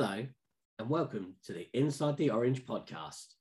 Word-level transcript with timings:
Hello, 0.00 0.24
and 0.78 0.88
welcome 0.88 1.34
to 1.42 1.52
the 1.52 1.68
Inside 1.76 2.16
the 2.18 2.30
Orange 2.30 2.64
podcast. 2.64 3.34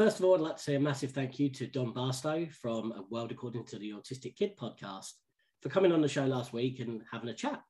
First 0.00 0.18
of 0.18 0.24
all, 0.24 0.34
I'd 0.34 0.40
like 0.40 0.56
to 0.56 0.62
say 0.62 0.76
a 0.76 0.80
massive 0.80 1.10
thank 1.10 1.38
you 1.38 1.50
to 1.50 1.66
Don 1.66 1.92
Barstow 1.92 2.46
from 2.46 2.90
A 2.92 3.02
World 3.10 3.32
According 3.32 3.66
to 3.66 3.78
the 3.78 3.90
Autistic 3.90 4.34
Kid 4.34 4.56
podcast 4.56 5.10
for 5.60 5.68
coming 5.68 5.92
on 5.92 6.00
the 6.00 6.08
show 6.08 6.24
last 6.24 6.54
week 6.54 6.80
and 6.80 7.02
having 7.12 7.28
a 7.28 7.34
chat. 7.34 7.60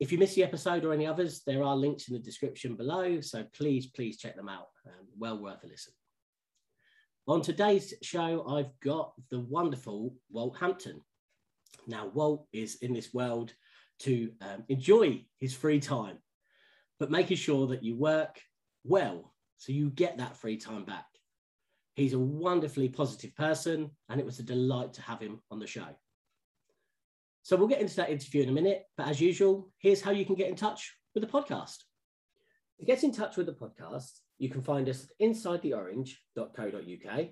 If 0.00 0.10
you 0.10 0.16
missed 0.16 0.36
the 0.36 0.42
episode 0.42 0.86
or 0.86 0.94
any 0.94 1.06
others, 1.06 1.42
there 1.46 1.62
are 1.64 1.76
links 1.76 2.08
in 2.08 2.14
the 2.14 2.18
description 2.18 2.76
below. 2.76 3.20
So, 3.20 3.44
please, 3.54 3.88
please 3.88 4.16
check 4.16 4.36
them 4.36 4.48
out. 4.48 4.68
Um, 4.86 5.06
well 5.18 5.36
worth 5.38 5.62
a 5.62 5.66
listen. 5.66 5.92
On 7.28 7.42
today's 7.42 7.92
show, 8.00 8.46
I've 8.48 8.70
got 8.80 9.12
the 9.30 9.40
wonderful 9.40 10.14
Walt 10.30 10.56
Hampton. 10.58 11.02
Now, 11.86 12.06
Walt 12.06 12.46
is 12.54 12.76
in 12.76 12.94
this 12.94 13.12
world 13.12 13.52
to 13.98 14.32
um, 14.40 14.64
enjoy 14.70 15.26
his 15.40 15.52
free 15.52 15.78
time, 15.78 16.16
but 16.98 17.10
making 17.10 17.36
sure 17.36 17.66
that 17.66 17.84
you 17.84 17.96
work 17.96 18.40
well 18.82 19.34
so 19.62 19.70
you 19.70 19.90
get 19.90 20.18
that 20.18 20.36
free 20.36 20.56
time 20.56 20.84
back. 20.84 21.04
He's 21.94 22.14
a 22.14 22.18
wonderfully 22.18 22.88
positive 22.88 23.36
person, 23.36 23.90
and 24.08 24.18
it 24.20 24.26
was 24.26 24.38
a 24.38 24.44
delight 24.44 24.94
to 24.94 25.02
have 25.02 25.20
him 25.20 25.40
on 25.50 25.58
the 25.58 25.66
show. 25.66 25.88
So 27.42 27.56
we'll 27.56 27.68
get 27.68 27.80
into 27.80 27.96
that 27.96 28.10
interview 28.10 28.42
in 28.42 28.48
a 28.48 28.52
minute, 28.52 28.84
but 28.96 29.08
as 29.08 29.20
usual, 29.20 29.70
here's 29.78 30.00
how 30.00 30.12
you 30.12 30.24
can 30.24 30.36
get 30.36 30.48
in 30.48 30.56
touch 30.56 30.96
with 31.14 31.22
the 31.22 31.30
podcast. 31.30 31.78
To 32.78 32.86
get 32.86 33.04
in 33.04 33.12
touch 33.12 33.36
with 33.36 33.44
the 33.46 33.52
podcast, 33.52 34.20
you 34.38 34.48
can 34.48 34.62
find 34.62 34.88
us 34.88 35.04
at 35.04 35.10
insidetheorange.co.uk. 35.20 37.28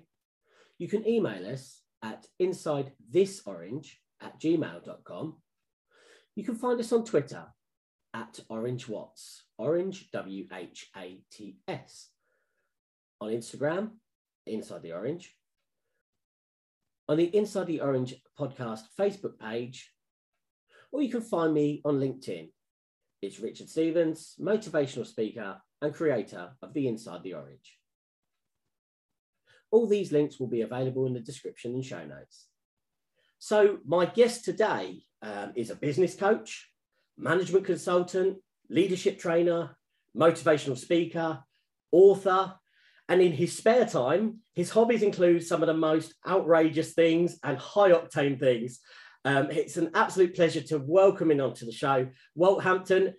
You 0.77 0.87
can 0.87 1.07
email 1.07 1.51
us 1.51 1.81
at 2.03 2.27
insidethisorange 2.41 3.87
at 4.21 4.39
gmail.com. 4.39 5.37
You 6.35 6.43
can 6.43 6.55
find 6.55 6.79
us 6.79 6.91
on 6.91 7.03
Twitter 7.03 7.45
at 8.13 8.39
Orange 8.49 8.87
Watts, 8.87 9.45
Orange 9.57 10.11
W 10.11 10.45
H 10.53 10.89
A 10.95 11.21
T 11.31 11.57
S 11.67 12.09
on 13.19 13.29
Instagram, 13.29 13.91
Inside 14.45 14.83
the 14.83 14.93
Orange, 14.93 15.35
on 17.07 17.17
the 17.17 17.35
Inside 17.35 17.67
the 17.67 17.81
Orange 17.81 18.15
podcast 18.39 18.81
Facebook 18.99 19.37
page, 19.39 19.91
or 20.91 21.01
you 21.01 21.09
can 21.09 21.21
find 21.21 21.53
me 21.53 21.81
on 21.85 21.99
LinkedIn. 21.99 22.49
It's 23.21 23.39
Richard 23.39 23.69
Stevens, 23.69 24.35
motivational 24.39 25.05
speaker 25.05 25.61
and 25.81 25.93
creator 25.93 26.51
of 26.61 26.73
the 26.73 26.87
Inside 26.87 27.23
the 27.23 27.33
Orange. 27.33 27.77
All 29.71 29.87
these 29.87 30.11
links 30.11 30.39
will 30.39 30.47
be 30.47 30.61
available 30.61 31.05
in 31.05 31.13
the 31.13 31.19
description 31.19 31.73
and 31.73 31.85
show 31.85 32.03
notes. 32.05 32.47
So, 33.39 33.79
my 33.85 34.05
guest 34.05 34.45
today 34.45 35.03
um, 35.21 35.53
is 35.55 35.69
a 35.69 35.75
business 35.75 36.15
coach, 36.15 36.69
management 37.17 37.65
consultant, 37.65 38.37
leadership 38.69 39.17
trainer, 39.17 39.75
motivational 40.15 40.77
speaker, 40.77 41.39
author, 41.91 42.55
and 43.11 43.21
in 43.21 43.33
his 43.33 43.57
spare 43.57 43.85
time, 43.85 44.37
his 44.55 44.69
hobbies 44.69 45.03
include 45.03 45.43
some 45.43 45.61
of 45.61 45.67
the 45.67 45.73
most 45.73 46.13
outrageous 46.25 46.93
things 46.93 47.37
and 47.43 47.57
high 47.57 47.91
octane 47.91 48.39
things. 48.39 48.79
Um, 49.25 49.51
it's 49.51 49.75
an 49.75 49.91
absolute 49.93 50.33
pleasure 50.33 50.61
to 50.61 50.77
welcome 50.77 51.29
him 51.29 51.41
onto 51.41 51.65
the 51.65 51.73
show. 51.73 52.07
Walt 52.35 52.63
Hampton, 52.63 53.13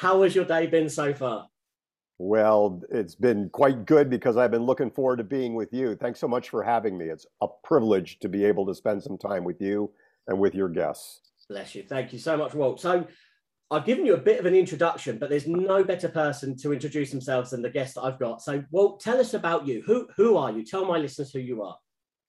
how 0.00 0.22
has 0.22 0.34
your 0.34 0.46
day 0.46 0.66
been 0.66 0.88
so 0.88 1.14
far? 1.14 1.46
Well, 2.18 2.82
it's 2.90 3.14
been 3.14 3.48
quite 3.50 3.86
good 3.86 4.10
because 4.10 4.36
I've 4.36 4.50
been 4.50 4.66
looking 4.66 4.90
forward 4.90 5.18
to 5.18 5.24
being 5.24 5.54
with 5.54 5.72
you. 5.72 5.94
Thanks 5.94 6.18
so 6.18 6.26
much 6.26 6.48
for 6.48 6.64
having 6.64 6.98
me. 6.98 7.04
It's 7.04 7.26
a 7.40 7.46
privilege 7.62 8.18
to 8.20 8.28
be 8.28 8.44
able 8.44 8.66
to 8.66 8.74
spend 8.74 9.00
some 9.00 9.16
time 9.16 9.44
with 9.44 9.60
you 9.60 9.92
and 10.26 10.40
with 10.40 10.56
your 10.56 10.68
guests. 10.68 11.20
Bless 11.48 11.76
you. 11.76 11.84
Thank 11.84 12.12
you 12.12 12.18
so 12.18 12.36
much, 12.36 12.52
Walt. 12.52 12.80
So, 12.80 13.06
I've 13.70 13.84
given 13.84 14.06
you 14.06 14.14
a 14.14 14.18
bit 14.18 14.38
of 14.38 14.46
an 14.46 14.54
introduction, 14.54 15.18
but 15.18 15.28
there's 15.28 15.48
no 15.48 15.82
better 15.82 16.08
person 16.08 16.56
to 16.58 16.72
introduce 16.72 17.10
themselves 17.10 17.50
than 17.50 17.62
the 17.62 17.70
guest 17.70 17.96
that 17.96 18.02
I've 18.02 18.18
got. 18.18 18.40
So, 18.40 18.62
Walt, 18.70 19.00
tell 19.00 19.18
us 19.18 19.34
about 19.34 19.66
you. 19.66 19.82
Who 19.86 20.08
who 20.16 20.36
are 20.36 20.52
you? 20.52 20.64
Tell 20.64 20.84
my 20.84 20.98
listeners 20.98 21.32
who 21.32 21.40
you 21.40 21.62
are. 21.64 21.76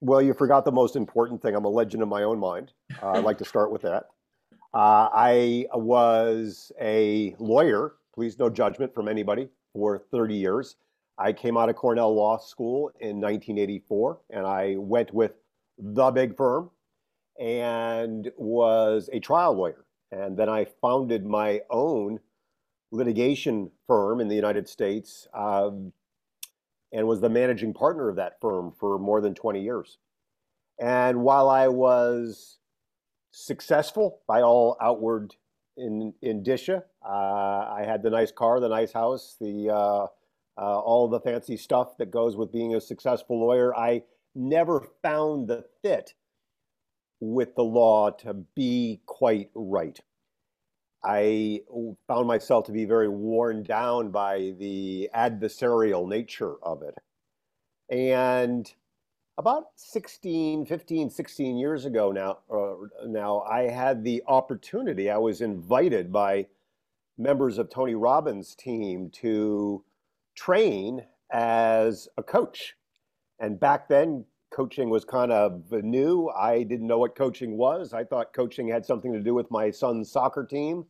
Well, 0.01 0.21
you 0.21 0.33
forgot 0.33 0.65
the 0.65 0.71
most 0.71 0.95
important 0.95 1.41
thing. 1.41 1.55
I'm 1.55 1.65
a 1.65 1.69
legend 1.69 2.01
in 2.01 2.09
my 2.09 2.23
own 2.23 2.39
mind. 2.39 2.71
Uh, 3.01 3.11
I'd 3.11 3.23
like 3.23 3.37
to 3.39 3.45
start 3.45 3.71
with 3.71 3.83
that. 3.83 4.05
Uh, 4.73 5.09
I 5.13 5.67
was 5.73 6.71
a 6.81 7.35
lawyer, 7.39 7.93
please 8.13 8.37
no 8.37 8.49
judgment 8.49 8.93
from 8.93 9.07
anybody, 9.07 9.49
for 9.73 9.97
30 10.11 10.35
years. 10.35 10.75
I 11.17 11.33
came 11.33 11.57
out 11.57 11.69
of 11.69 11.75
Cornell 11.75 12.13
Law 12.13 12.37
School 12.37 12.91
in 12.99 13.19
1984, 13.19 14.21
and 14.31 14.45
I 14.45 14.75
went 14.77 15.13
with 15.13 15.33
the 15.79 16.11
big 16.11 16.35
firm 16.35 16.69
and 17.39 18.31
was 18.37 19.09
a 19.13 19.19
trial 19.19 19.55
lawyer 19.55 19.86
and 20.11 20.37
then 20.37 20.49
I 20.49 20.65
founded 20.65 21.25
my 21.25 21.61
own 21.69 22.19
litigation 22.91 23.71
firm 23.85 24.21
in 24.21 24.27
the 24.27 24.35
United 24.35 24.69
States 24.69 25.27
um, 25.33 25.91
and 26.91 27.07
was 27.07 27.21
the 27.21 27.29
managing 27.29 27.73
partner 27.73 28.09
of 28.09 28.15
that 28.15 28.39
firm 28.39 28.73
for 28.79 28.97
more 28.97 29.19
than 29.21 29.35
20 29.35 29.61
years. 29.61 29.97
And 30.79 31.21
while 31.21 31.49
I 31.49 31.67
was 31.67 32.57
successful 33.31 34.19
by 34.27 34.41
all 34.41 34.77
outward 34.81 35.35
in 35.75 36.13
indicia, 36.21 36.83
uh, 37.05 37.09
I 37.09 37.83
had 37.85 38.03
the 38.03 38.09
nice 38.09 38.31
car, 38.31 38.59
the 38.59 38.69
nice 38.69 38.93
house, 38.93 39.35
the 39.39 39.69
uh, 39.69 40.07
uh, 40.59 40.79
all 40.79 41.07
the 41.07 41.19
fancy 41.19 41.55
stuff 41.55 41.97
that 41.97 42.09
goes 42.09 42.35
with 42.35 42.51
being 42.51 42.73
a 42.73 42.81
successful 42.81 43.39
lawyer. 43.39 43.75
I 43.75 44.03
never 44.33 44.87
found 45.03 45.47
the 45.47 45.65
fit 45.83 46.13
with 47.19 47.55
the 47.55 47.63
law 47.63 48.11
to 48.11 48.33
be 48.33 49.01
quite 49.05 49.49
right. 49.55 49.99
I 51.03 51.61
found 52.07 52.27
myself 52.27 52.65
to 52.65 52.71
be 52.71 52.85
very 52.85 53.07
worn 53.07 53.63
down 53.63 54.11
by 54.11 54.53
the 54.59 55.09
adversarial 55.15 56.07
nature 56.07 56.55
of 56.63 56.81
it. 56.81 56.95
And 57.89 58.71
about 59.37 59.67
16, 59.75 60.65
15, 60.65 61.09
16 61.09 61.57
years 61.57 61.85
ago 61.85 62.11
now, 62.11 62.39
uh, 62.51 63.07
now 63.07 63.41
I 63.41 63.69
had 63.69 64.03
the 64.03 64.23
opportunity, 64.27 65.09
I 65.09 65.17
was 65.17 65.41
invited 65.41 66.11
by 66.11 66.47
members 67.17 67.57
of 67.57 67.69
Tony 67.69 67.95
Robbins' 67.95 68.55
team 68.55 69.09
to 69.21 69.83
train 70.35 71.05
as 71.31 72.07
a 72.17 72.23
coach. 72.23 72.75
And 73.39 73.59
back 73.59 73.87
then, 73.87 74.25
coaching 74.57 74.89
was 74.89 75.05
kind 75.05 75.31
of 75.31 75.71
new. 75.71 76.29
I 76.29 76.63
didn't 76.63 76.87
know 76.87 76.97
what 76.97 77.15
coaching 77.15 77.57
was. 77.57 77.93
I 77.93 78.03
thought 78.03 78.33
coaching 78.33 78.67
had 78.67 78.83
something 78.83 79.13
to 79.13 79.19
do 79.19 79.35
with 79.35 79.51
my 79.51 79.69
son's 79.69 80.11
soccer 80.11 80.43
team. 80.43 80.85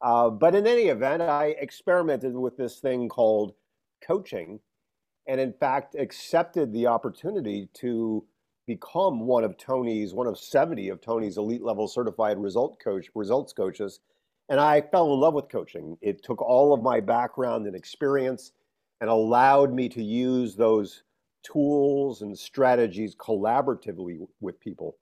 Uh, 0.00 0.30
but 0.30 0.54
in 0.54 0.68
any 0.68 0.84
event, 0.84 1.22
I 1.22 1.56
experimented 1.58 2.32
with 2.34 2.56
this 2.56 2.78
thing 2.78 3.08
called 3.08 3.54
coaching 4.06 4.60
and, 5.26 5.40
in 5.40 5.52
fact, 5.52 5.96
accepted 5.96 6.72
the 6.72 6.86
opportunity 6.86 7.68
to 7.74 8.24
become 8.68 9.26
one 9.26 9.42
of 9.42 9.58
Tony's, 9.58 10.14
one 10.14 10.28
of 10.28 10.38
70 10.38 10.88
of 10.88 11.00
Tony's 11.00 11.38
elite 11.38 11.64
level 11.64 11.88
certified 11.88 12.38
result 12.38 12.78
coach, 12.78 13.10
results 13.16 13.52
coaches. 13.52 13.98
And 14.48 14.60
I 14.60 14.80
fell 14.80 15.12
in 15.12 15.18
love 15.18 15.34
with 15.34 15.48
coaching. 15.48 15.98
It 16.00 16.22
took 16.22 16.40
all 16.40 16.72
of 16.72 16.84
my 16.84 17.00
background 17.00 17.66
and 17.66 17.74
experience 17.74 18.52
and 19.00 19.10
allowed 19.10 19.72
me 19.72 19.88
to 19.88 20.04
use 20.04 20.54
those 20.54 21.02
tools 21.50 22.22
and 22.22 22.38
strategies 22.38 23.14
collaboratively 23.16 24.26
with 24.40 24.60
people. 24.60 24.96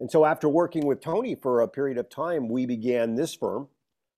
And 0.00 0.10
so, 0.10 0.24
after 0.24 0.48
working 0.48 0.86
with 0.86 1.00
Tony 1.00 1.34
for 1.34 1.60
a 1.60 1.68
period 1.68 1.98
of 1.98 2.08
time, 2.08 2.48
we 2.48 2.66
began 2.66 3.14
this 3.14 3.34
firm, 3.34 3.68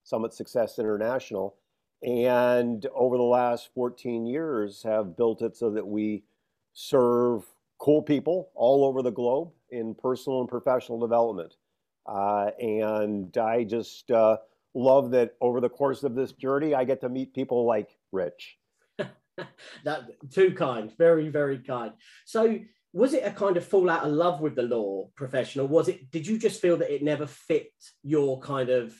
Summit 0.04 0.34
Success 0.34 0.78
International. 0.78 1.56
And 2.02 2.86
over 2.94 3.16
the 3.16 3.22
last 3.22 3.70
14 3.74 4.26
years, 4.26 4.82
have 4.84 5.16
built 5.16 5.42
it 5.42 5.56
so 5.56 5.70
that 5.70 5.86
we 5.86 6.24
serve 6.72 7.44
cool 7.78 8.02
people 8.02 8.50
all 8.54 8.84
over 8.84 9.02
the 9.02 9.10
globe 9.10 9.50
in 9.70 9.94
personal 9.94 10.40
and 10.40 10.48
professional 10.48 10.98
development. 10.98 11.56
Uh, 12.06 12.50
and 12.58 13.36
I 13.36 13.64
just 13.64 14.10
uh, 14.10 14.38
love 14.74 15.10
that 15.12 15.34
over 15.40 15.60
the 15.60 15.68
course 15.68 16.02
of 16.02 16.14
this 16.14 16.32
journey, 16.32 16.74
I 16.74 16.84
get 16.84 17.00
to 17.02 17.08
meet 17.08 17.34
people 17.34 17.66
like 17.66 17.96
Rich. 18.12 18.58
that 19.84 20.10
too 20.30 20.52
kind, 20.52 20.92
very 20.96 21.28
very 21.28 21.58
kind. 21.58 21.92
So 22.24 22.60
was 22.92 23.14
it 23.14 23.24
a 23.24 23.30
kind 23.30 23.56
of 23.56 23.64
fall 23.64 23.88
out 23.88 24.04
of 24.04 24.12
love 24.12 24.40
with 24.40 24.56
the 24.56 24.62
law 24.62 25.08
profession, 25.14 25.60
or 25.60 25.68
was 25.68 25.88
it? 25.88 26.10
Did 26.10 26.26
you 26.26 26.38
just 26.38 26.60
feel 26.60 26.76
that 26.78 26.92
it 26.92 27.02
never 27.02 27.26
fit 27.26 27.72
your 28.02 28.40
kind 28.40 28.68
of 28.68 28.94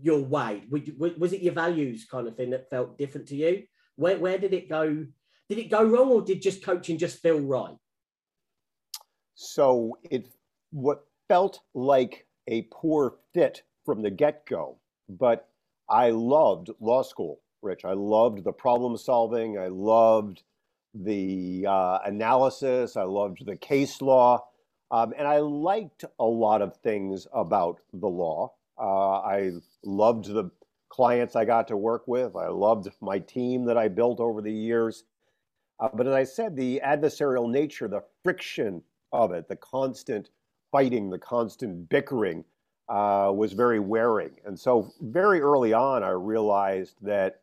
your 0.00 0.20
way? 0.20 0.62
Was 0.70 1.32
it 1.32 1.42
your 1.42 1.54
values 1.54 2.06
kind 2.10 2.28
of 2.28 2.36
thing 2.36 2.50
that 2.50 2.70
felt 2.70 2.98
different 2.98 3.28
to 3.28 3.36
you? 3.36 3.64
Where 3.96 4.18
where 4.18 4.38
did 4.38 4.54
it 4.54 4.68
go? 4.68 5.06
Did 5.48 5.58
it 5.58 5.70
go 5.70 5.82
wrong, 5.82 6.10
or 6.10 6.22
did 6.22 6.42
just 6.42 6.64
coaching 6.64 6.98
just 6.98 7.20
feel 7.20 7.40
right? 7.40 7.76
So 9.34 9.98
it 10.04 10.28
what 10.70 11.04
felt 11.28 11.60
like 11.74 12.26
a 12.46 12.62
poor 12.70 13.16
fit 13.34 13.62
from 13.84 14.02
the 14.02 14.10
get 14.10 14.46
go, 14.46 14.78
but 15.08 15.48
I 15.88 16.10
loved 16.10 16.70
law 16.78 17.02
school, 17.02 17.40
Rich. 17.62 17.84
I 17.84 17.92
loved 17.92 18.44
the 18.44 18.52
problem 18.52 18.96
solving. 18.96 19.58
I 19.58 19.68
loved 19.68 20.42
the 20.94 21.66
uh, 21.68 21.98
analysis. 22.04 22.96
I 22.96 23.02
loved 23.02 23.44
the 23.44 23.56
case 23.56 24.00
law. 24.00 24.46
Um, 24.90 25.12
and 25.16 25.28
I 25.28 25.38
liked 25.38 26.04
a 26.18 26.24
lot 26.24 26.62
of 26.62 26.76
things 26.78 27.26
about 27.32 27.80
the 27.92 28.08
law. 28.08 28.54
Uh, 28.78 29.18
I 29.20 29.52
loved 29.84 30.26
the 30.26 30.50
clients 30.88 31.36
I 31.36 31.44
got 31.44 31.68
to 31.68 31.76
work 31.76 32.08
with. 32.08 32.34
I 32.34 32.48
loved 32.48 32.88
my 33.00 33.18
team 33.18 33.66
that 33.66 33.76
I 33.76 33.88
built 33.88 34.20
over 34.20 34.40
the 34.40 34.52
years. 34.52 35.04
Uh, 35.78 35.88
but 35.94 36.06
as 36.06 36.14
I 36.14 36.24
said, 36.24 36.56
the 36.56 36.80
adversarial 36.84 37.48
nature, 37.50 37.88
the 37.88 38.02
friction 38.24 38.82
of 39.12 39.32
it, 39.32 39.48
the 39.48 39.56
constant 39.56 40.30
fighting, 40.72 41.10
the 41.10 41.18
constant 41.18 41.88
bickering, 41.88 42.44
uh, 42.88 43.30
was 43.32 43.52
very 43.52 43.78
wearing. 43.78 44.32
And 44.44 44.58
so, 44.58 44.92
very 45.00 45.40
early 45.40 45.72
on, 45.72 46.02
I 46.02 46.10
realized 46.10 46.96
that 47.02 47.40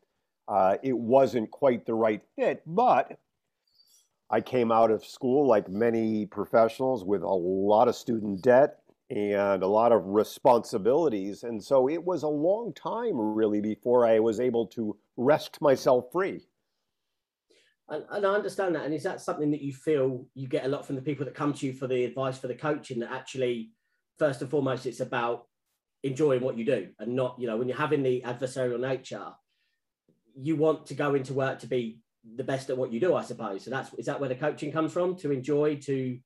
uh, 0.48 0.78
it 0.84 0.98
wasn't 0.98 1.52
quite 1.52 1.86
the 1.86 1.94
right 1.94 2.22
fit. 2.36 2.62
But 2.66 3.18
I 4.30 4.42
came 4.42 4.72
out 4.72 4.92
of 4.92 5.06
school, 5.06 5.48
like 5.48 5.70
many 5.70 6.26
professionals, 6.26 7.04
with 7.04 7.24
a 7.24 7.28
lot 7.28 7.88
of 7.88 7.96
student 7.96 8.42
debt 8.42 8.80
and 9.10 9.64
a 9.64 9.68
lot 9.68 9.92
of 9.92 10.06
responsibilities. 10.06 11.44
And 11.44 11.64
so, 11.64 11.88
it 11.90 12.04
was 12.04 12.24
a 12.24 12.28
long 12.28 12.74
time, 12.74 13.20
really, 13.20 13.62
before 13.62 14.06
I 14.06 14.20
was 14.20 14.40
able 14.40 14.68
to 14.68 14.98
wrest 15.16 15.62
myself 15.62 16.06
free. 16.12 16.42
And, 17.90 18.04
and, 18.12 18.26
I 18.26 18.34
understand 18.34 18.76
that. 18.76 18.84
And 18.84 18.94
is 18.94 19.04
that 19.04 19.22
something 19.22 19.50
that 19.52 19.62
you 19.62 19.74
feel 19.74 20.26
you 20.34 20.48
get 20.48 20.66
a 20.66 20.68
lot 20.68 20.86
from 20.86 20.98
the 20.98 21.02
people 21.02 21.24
that 21.24 21.36
come 21.36 21.54
to 21.54 21.66
you 21.66 21.74
for 21.74 21.88
the 21.88 22.04
advice 22.04 22.38
for 22.38 22.48
the 22.48 22.56
coaching 22.56 23.00
that 23.00 23.12
actually 23.12 23.72
first 24.18 24.42
and 24.42 24.52
foremost, 24.52 24.86
it's 24.86 25.00
about 25.00 25.48
enjoying 26.04 26.42
what 26.42 26.58
you 26.58 26.66
do 26.66 26.90
and 27.00 27.16
not, 27.16 27.38
you 27.40 27.48
know, 27.48 27.58
when 27.58 27.68
you're 27.68 27.78
having 27.78 28.04
the 28.04 28.22
adversarial 28.26 28.80
nature, 28.80 29.28
you 30.40 30.56
want 30.56 30.86
to 30.88 30.94
go 30.94 31.16
into 31.16 31.34
work 31.34 31.60
to 31.60 31.68
be 31.68 32.00
the 32.36 32.44
best 32.44 32.70
at 32.70 32.78
what 32.78 32.92
you 32.92 33.00
do, 33.00 33.16
I 33.16 33.24
suppose. 33.24 33.64
So 33.64 33.72
that's 33.72 33.94
is 33.96 34.06
that 34.06 34.20
where 34.20 34.30
the 34.30 34.36
coaching 34.36 34.72
comes 34.72 34.94
from? 34.94 35.16
To 35.18 35.32
enjoy, 35.32 35.78
to 35.84 36.20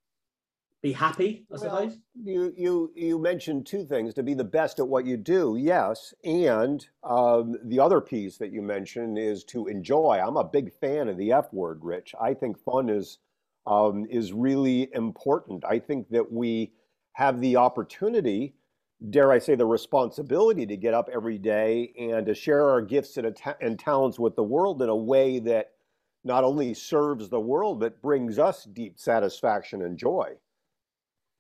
be 0.82 0.92
happy, 0.92 1.46
I 1.54 1.58
suppose. 1.58 1.92
Well, 1.92 1.98
you 2.24 2.54
you 2.58 2.92
you 2.96 3.20
mentioned 3.20 3.66
two 3.66 3.86
things: 3.86 4.14
to 4.16 4.24
be 4.24 4.34
the 4.34 4.44
best 4.44 4.80
at 4.80 4.88
what 4.88 5.06
you 5.06 5.18
do, 5.18 5.56
yes, 5.60 6.14
and 6.24 6.86
um, 7.04 7.56
the 7.64 7.80
other 7.80 8.02
piece 8.02 8.38
that 8.38 8.52
you 8.52 8.62
mentioned 8.62 9.18
is 9.18 9.44
to 9.46 9.68
enjoy. 9.68 10.20
I'm 10.24 10.38
a 10.38 10.44
big 10.44 10.74
fan 10.74 11.08
of 11.08 11.18
the 11.18 11.32
F 11.32 11.54
word, 11.54 11.80
Rich. 11.84 12.16
I 12.20 12.34
think 12.34 12.58
fun 12.58 12.90
is 12.90 13.20
um, 13.68 14.06
is 14.10 14.34
really 14.34 14.90
important. 14.94 15.64
I 15.66 15.80
think 15.80 16.10
that 16.10 16.32
we 16.32 16.74
have 17.14 17.40
the 17.42 17.58
opportunity, 17.58 18.56
dare 19.10 19.32
I 19.32 19.40
say, 19.40 19.56
the 19.56 19.66
responsibility 19.66 20.66
to 20.68 20.78
get 20.78 20.94
up 20.94 21.10
every 21.12 21.38
day 21.38 21.94
and 21.98 22.26
to 22.26 22.36
share 22.36 22.70
our 22.70 22.82
gifts 22.82 23.18
and, 23.18 23.36
and 23.60 23.80
talents 23.80 24.20
with 24.20 24.36
the 24.36 24.44
world 24.44 24.82
in 24.82 24.90
a 24.90 24.96
way 24.96 25.40
that 25.40 25.72
not 26.24 26.44
only 26.44 26.74
serves 26.74 27.30
the 27.30 27.40
world, 27.40 27.80
but 27.80 28.02
brings 28.02 28.38
us 28.38 28.66
deep 28.66 29.00
satisfaction 29.00 29.82
and 29.82 29.98
joy. 29.98 30.34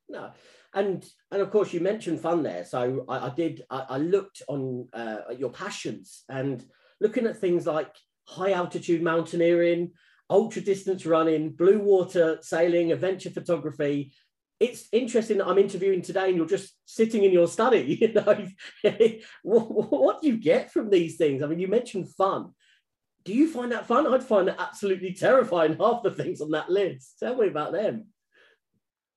No. 0.09 0.31
And 0.73 1.05
and 1.31 1.41
of 1.41 1.51
course 1.51 1.73
you 1.73 1.81
mentioned 1.81 2.21
fun 2.21 2.43
there. 2.43 2.65
So 2.65 3.05
I, 3.07 3.27
I 3.27 3.29
did 3.29 3.63
I, 3.69 3.85
I, 3.89 3.97
looked 3.97 4.41
on 4.47 4.87
uh, 4.93 5.17
your 5.37 5.51
passions 5.51 6.23
and 6.29 6.63
looking 7.01 7.27
at 7.27 7.37
things 7.37 7.67
like 7.67 7.93
high 8.25 8.53
altitude 8.53 9.03
mountaineering, 9.03 9.91
ultra 10.29 10.61
distance 10.61 11.05
running, 11.05 11.51
blue 11.51 11.79
water 11.79 12.37
sailing, 12.41 12.91
adventure 12.91 13.29
photography, 13.29 14.13
it's 14.61 14.87
interesting 14.91 15.39
that 15.39 15.47
I'm 15.47 15.57
interviewing 15.57 16.03
today 16.03 16.29
and 16.29 16.37
you're 16.37 16.45
just 16.45 16.75
sitting 16.85 17.23
in 17.23 17.31
your 17.31 17.47
study. 17.47 17.81
You 18.01 18.13
know, 18.13 18.47
what, 19.43 19.91
what 19.91 20.21
do 20.21 20.27
you 20.27 20.37
get 20.37 20.71
from 20.71 20.89
these 20.89 21.17
things? 21.17 21.41
I 21.41 21.47
mean, 21.47 21.59
you 21.59 21.67
mentioned 21.67 22.09
fun. 22.09 22.51
Do 23.25 23.33
you 23.33 23.49
find 23.49 23.71
that 23.71 23.87
fun? 23.87 24.05
I'd 24.05 24.23
find 24.23 24.47
that 24.47 24.59
absolutely 24.59 25.13
terrifying. 25.13 25.77
Half 25.79 26.03
the 26.03 26.11
things 26.11 26.41
on 26.41 26.51
that 26.51 26.69
list. 26.69 27.17
Tell 27.19 27.35
me 27.35 27.47
about 27.47 27.73
them. 27.73 28.05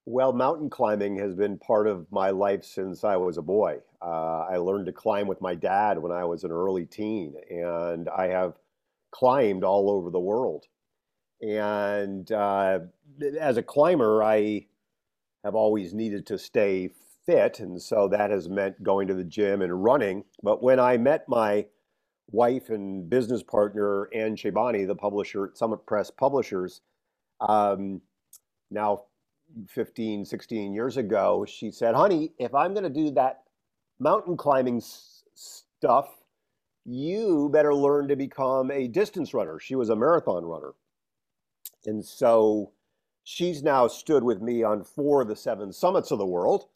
Well, 0.06 0.32
mountain 0.32 0.70
climbing 0.70 1.17
has 1.19 1.35
been 1.35 1.58
part 1.58 1.87
of 1.87 2.06
my 2.11 2.31
life 2.31 2.64
since 2.64 3.05
I 3.05 3.17
was 3.17 3.37
a 3.37 3.43
boy. 3.43 3.79
Uh, 4.02 4.46
I 4.50 4.56
learned 4.56 4.87
to 4.87 4.93
climb 4.93 5.26
with 5.26 5.41
my 5.41 5.55
dad 5.55 5.99
when 5.99 6.12
I 6.12 6.25
was 6.25 6.44
an 6.44 6.52
early 6.52 6.87
teen, 6.87 7.35
and 7.50 8.08
I 8.08 8.29
have 8.29 8.55
climbed 9.11 9.64
all 9.64 9.91
over 9.91 10.11
the 10.11 10.20
world. 10.20 10.64
And 11.41 12.31
uh, 12.32 12.81
as 13.38 13.56
a 13.56 13.62
climber, 13.62 14.23
I 14.23 14.67
have 15.44 15.55
always 15.56 15.94
needed 15.94 16.26
to 16.29 16.38
stay 16.38 16.91
fit. 17.26 17.61
And 17.61 17.81
so 17.81 18.08
that 18.08 18.31
has 18.31 18.49
meant 18.49 18.82
going 18.82 19.08
to 19.08 19.14
the 19.14 19.25
gym 19.25 19.62
and 19.62 19.85
running. 19.85 20.25
But 20.43 20.62
when 20.62 20.81
I 20.81 20.96
met 20.99 21.29
my 21.29 21.67
wife 22.31 22.70
and 22.70 23.08
business 23.11 23.43
partner, 23.43 24.08
Ann 24.14 24.37
Shabani, 24.37 24.87
the 24.87 24.96
publisher 24.96 25.46
at 25.46 25.58
Summit 25.58 25.87
Press 25.87 26.11
Publishers, 26.11 26.82
um, 27.41 28.00
now 28.70 29.05
15, 29.69 30.25
16 30.25 30.75
years 30.75 30.96
ago, 30.99 31.46
she 31.49 31.70
said, 31.70 31.94
honey, 31.94 32.32
if 32.38 32.55
I'm 32.55 32.75
going 32.75 32.85
to 32.85 32.91
do 32.91 33.11
that 33.12 33.43
mountain 34.00 34.37
climbing 34.37 34.79
s- 34.79 35.25
stuff, 35.35 36.08
you 36.85 37.50
better 37.52 37.75
learn 37.75 38.08
to 38.08 38.17
become 38.17 38.70
a 38.70 38.88
distance 38.88 39.35
runner. 39.35 39.58
She 39.61 39.76
was 39.76 39.91
a 39.91 39.96
marathon 39.96 40.44
runner. 40.44 40.73
And 41.87 42.05
so 42.05 42.73
she's 43.25 43.62
now 43.62 43.88
stood 43.88 44.23
with 44.23 44.41
me 44.41 44.62
on 44.62 44.85
four 44.85 45.23
of 45.23 45.29
the 45.29 45.35
seven 45.35 45.73
summits 45.73 46.11
of 46.11 46.19
the 46.19 46.26
world. 46.26 46.67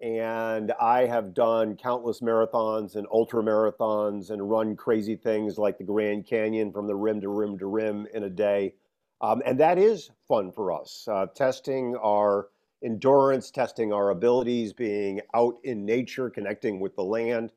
And 0.00 0.72
I 0.80 1.06
have 1.06 1.34
done 1.34 1.76
countless 1.76 2.20
marathons 2.20 2.96
and 2.96 3.06
ultra 3.12 3.42
marathons 3.42 4.30
and 4.30 4.48
run 4.48 4.76
crazy 4.76 5.16
things 5.16 5.58
like 5.58 5.76
the 5.76 5.84
Grand 5.84 6.26
Canyon 6.26 6.72
from 6.72 6.86
the 6.86 6.94
rim 6.94 7.20
to 7.20 7.28
rim 7.28 7.58
to 7.58 7.66
rim 7.66 8.06
in 8.14 8.24
a 8.24 8.30
day. 8.30 8.74
Um, 9.20 9.42
and 9.44 9.58
that 9.58 9.78
is 9.78 10.10
fun 10.28 10.52
for 10.52 10.72
us, 10.72 11.06
uh, 11.10 11.26
testing 11.34 11.96
our 11.96 12.48
endurance, 12.84 13.50
testing 13.50 13.92
our 13.92 14.10
abilities, 14.10 14.72
being 14.72 15.20
out 15.34 15.56
in 15.64 15.84
nature, 15.84 16.30
connecting 16.30 16.78
with 16.78 16.94
the 16.94 17.02
land. 17.02 17.50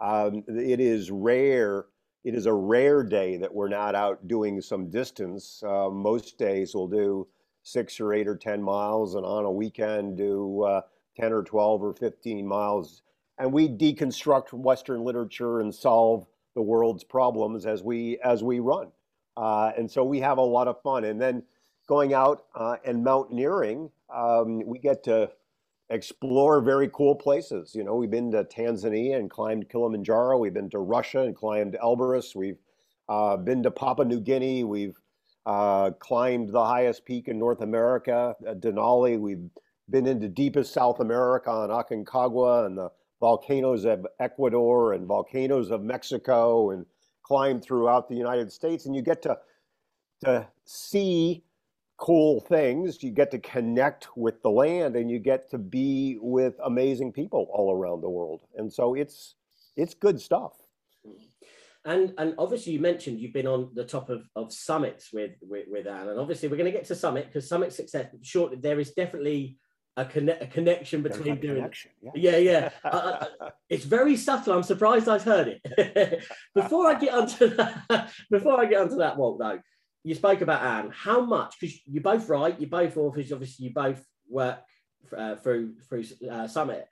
Um, 0.00 0.42
it 0.48 0.80
is 0.80 1.10
rare. 1.10 1.84
It 2.24 2.34
is 2.34 2.46
a 2.46 2.54
rare 2.54 3.02
day 3.02 3.36
that 3.36 3.54
we're 3.54 3.68
not 3.68 3.94
out 3.94 4.26
doing 4.26 4.62
some 4.62 4.88
distance. 4.88 5.62
Uh, 5.62 5.90
most 5.90 6.38
days 6.38 6.74
we'll 6.74 6.88
do 6.88 7.28
six 7.62 8.00
or 8.00 8.12
eight 8.12 8.28
or 8.28 8.36
10 8.36 8.62
miles, 8.62 9.14
and 9.14 9.24
on 9.24 9.44
a 9.44 9.50
weekend 9.50 10.16
do 10.16 10.62
uh, 10.62 10.80
10 11.18 11.32
or 11.32 11.42
12 11.42 11.82
or 11.82 11.94
15 11.94 12.46
miles. 12.46 13.02
And 13.38 13.52
we 13.52 13.68
deconstruct 13.68 14.52
Western 14.52 15.04
literature 15.04 15.60
and 15.60 15.74
solve 15.74 16.26
the 16.54 16.62
world's 16.62 17.04
problems 17.04 17.66
as 17.66 17.82
we 17.82 18.18
as 18.22 18.42
we 18.42 18.60
run. 18.60 18.88
Uh, 19.36 19.72
and 19.76 19.90
so 19.90 20.04
we 20.04 20.20
have 20.20 20.38
a 20.38 20.42
lot 20.42 20.68
of 20.68 20.80
fun. 20.82 21.04
And 21.04 21.20
then 21.20 21.42
going 21.88 22.14
out 22.14 22.44
uh, 22.54 22.76
and 22.84 23.02
mountaineering, 23.02 23.90
um, 24.14 24.64
we 24.66 24.78
get 24.78 25.02
to 25.04 25.30
explore 25.90 26.60
very 26.60 26.88
cool 26.92 27.14
places. 27.14 27.74
You 27.74 27.84
know, 27.84 27.94
we've 27.94 28.10
been 28.10 28.30
to 28.32 28.44
Tanzania 28.44 29.16
and 29.18 29.30
climbed 29.30 29.68
Kilimanjaro. 29.68 30.38
We've 30.38 30.54
been 30.54 30.70
to 30.70 30.78
Russia 30.78 31.20
and 31.20 31.34
climbed 31.34 31.76
Elbrus. 31.82 32.34
We've 32.34 32.58
uh, 33.08 33.36
been 33.36 33.62
to 33.62 33.70
Papua 33.70 34.06
New 34.06 34.20
Guinea. 34.20 34.64
We've 34.64 34.98
uh, 35.46 35.90
climbed 35.98 36.50
the 36.50 36.64
highest 36.64 37.04
peak 37.04 37.28
in 37.28 37.38
North 37.38 37.60
America, 37.62 38.34
Denali. 38.42 39.18
We've 39.18 39.50
been 39.90 40.06
into 40.06 40.28
deepest 40.28 40.72
South 40.72 41.00
America 41.00 41.50
on 41.50 41.70
Aconcagua 41.70 42.66
and 42.66 42.78
the 42.78 42.90
volcanoes 43.20 43.84
of 43.84 44.06
Ecuador 44.20 44.92
and 44.94 45.06
volcanoes 45.06 45.70
of 45.70 45.82
Mexico 45.82 46.70
and 46.70 46.86
climbed 47.22 47.62
throughout 47.62 48.08
the 48.08 48.16
United 48.16 48.52
States. 48.52 48.86
And 48.86 48.94
you 48.94 49.02
get 49.02 49.22
to, 49.22 49.38
to 50.24 50.46
see 50.64 51.44
cool 51.96 52.40
things. 52.40 53.02
You 53.02 53.10
get 53.10 53.30
to 53.32 53.38
connect 53.38 54.16
with 54.16 54.42
the 54.42 54.50
land 54.50 54.96
and 54.96 55.10
you 55.10 55.18
get 55.18 55.50
to 55.50 55.58
be 55.58 56.18
with 56.20 56.54
amazing 56.64 57.12
people 57.12 57.48
all 57.52 57.72
around 57.72 58.00
the 58.00 58.10
world. 58.10 58.42
And 58.56 58.72
so 58.72 58.94
it's, 58.94 59.34
it's 59.76 59.94
good 59.94 60.20
stuff. 60.20 60.52
And 61.84 62.14
and 62.18 62.34
obviously 62.38 62.74
you 62.74 62.80
mentioned 62.80 63.18
you've 63.18 63.32
been 63.32 63.46
on 63.46 63.70
the 63.74 63.84
top 63.84 64.08
of, 64.08 64.22
of 64.36 64.52
summits 64.52 65.12
with, 65.12 65.32
with, 65.40 65.66
with 65.68 65.86
Ann. 65.86 66.08
And 66.08 66.20
obviously 66.20 66.48
we're 66.48 66.56
going 66.56 66.70
to 66.70 66.78
get 66.78 66.86
to 66.86 66.94
summit 66.94 67.26
because 67.26 67.48
summit 67.48 67.72
success, 67.72 68.06
shortly, 68.22 68.58
there 68.60 68.78
is 68.78 68.92
definitely 68.92 69.58
a, 69.96 70.04
conne- 70.04 70.38
a 70.40 70.46
connection 70.46 71.02
between 71.02 71.38
doing 71.40 71.56
connection, 71.56 71.90
yeah, 72.14 72.36
yeah. 72.36 72.70
yeah. 72.84 72.90
uh, 72.90 73.26
it's 73.68 73.84
very 73.84 74.16
subtle. 74.16 74.54
I'm 74.54 74.62
surprised 74.62 75.08
I've 75.08 75.24
heard 75.24 75.60
it. 75.60 76.24
before 76.54 76.86
I 76.86 76.98
get 76.98 77.12
onto 77.12 77.48
that, 77.56 78.12
before 78.30 78.60
I 78.60 78.66
get 78.66 78.80
onto 78.80 78.96
that, 78.96 79.18
Walt, 79.18 79.38
though, 79.38 79.60
you 80.04 80.14
spoke 80.14 80.40
about 80.40 80.62
Ann. 80.62 80.90
How 80.94 81.20
much? 81.20 81.56
Because 81.60 81.78
you're 81.86 82.02
both 82.02 82.28
right. 82.28 82.58
You're 82.58 82.70
both 82.70 82.96
authors. 82.96 83.32
Obviously, 83.32 83.66
you 83.66 83.74
both 83.74 84.02
work 84.28 84.60
uh, 85.16 85.36
through 85.36 85.74
through 85.88 86.04
uh, 86.30 86.48
Summit. 86.48 86.88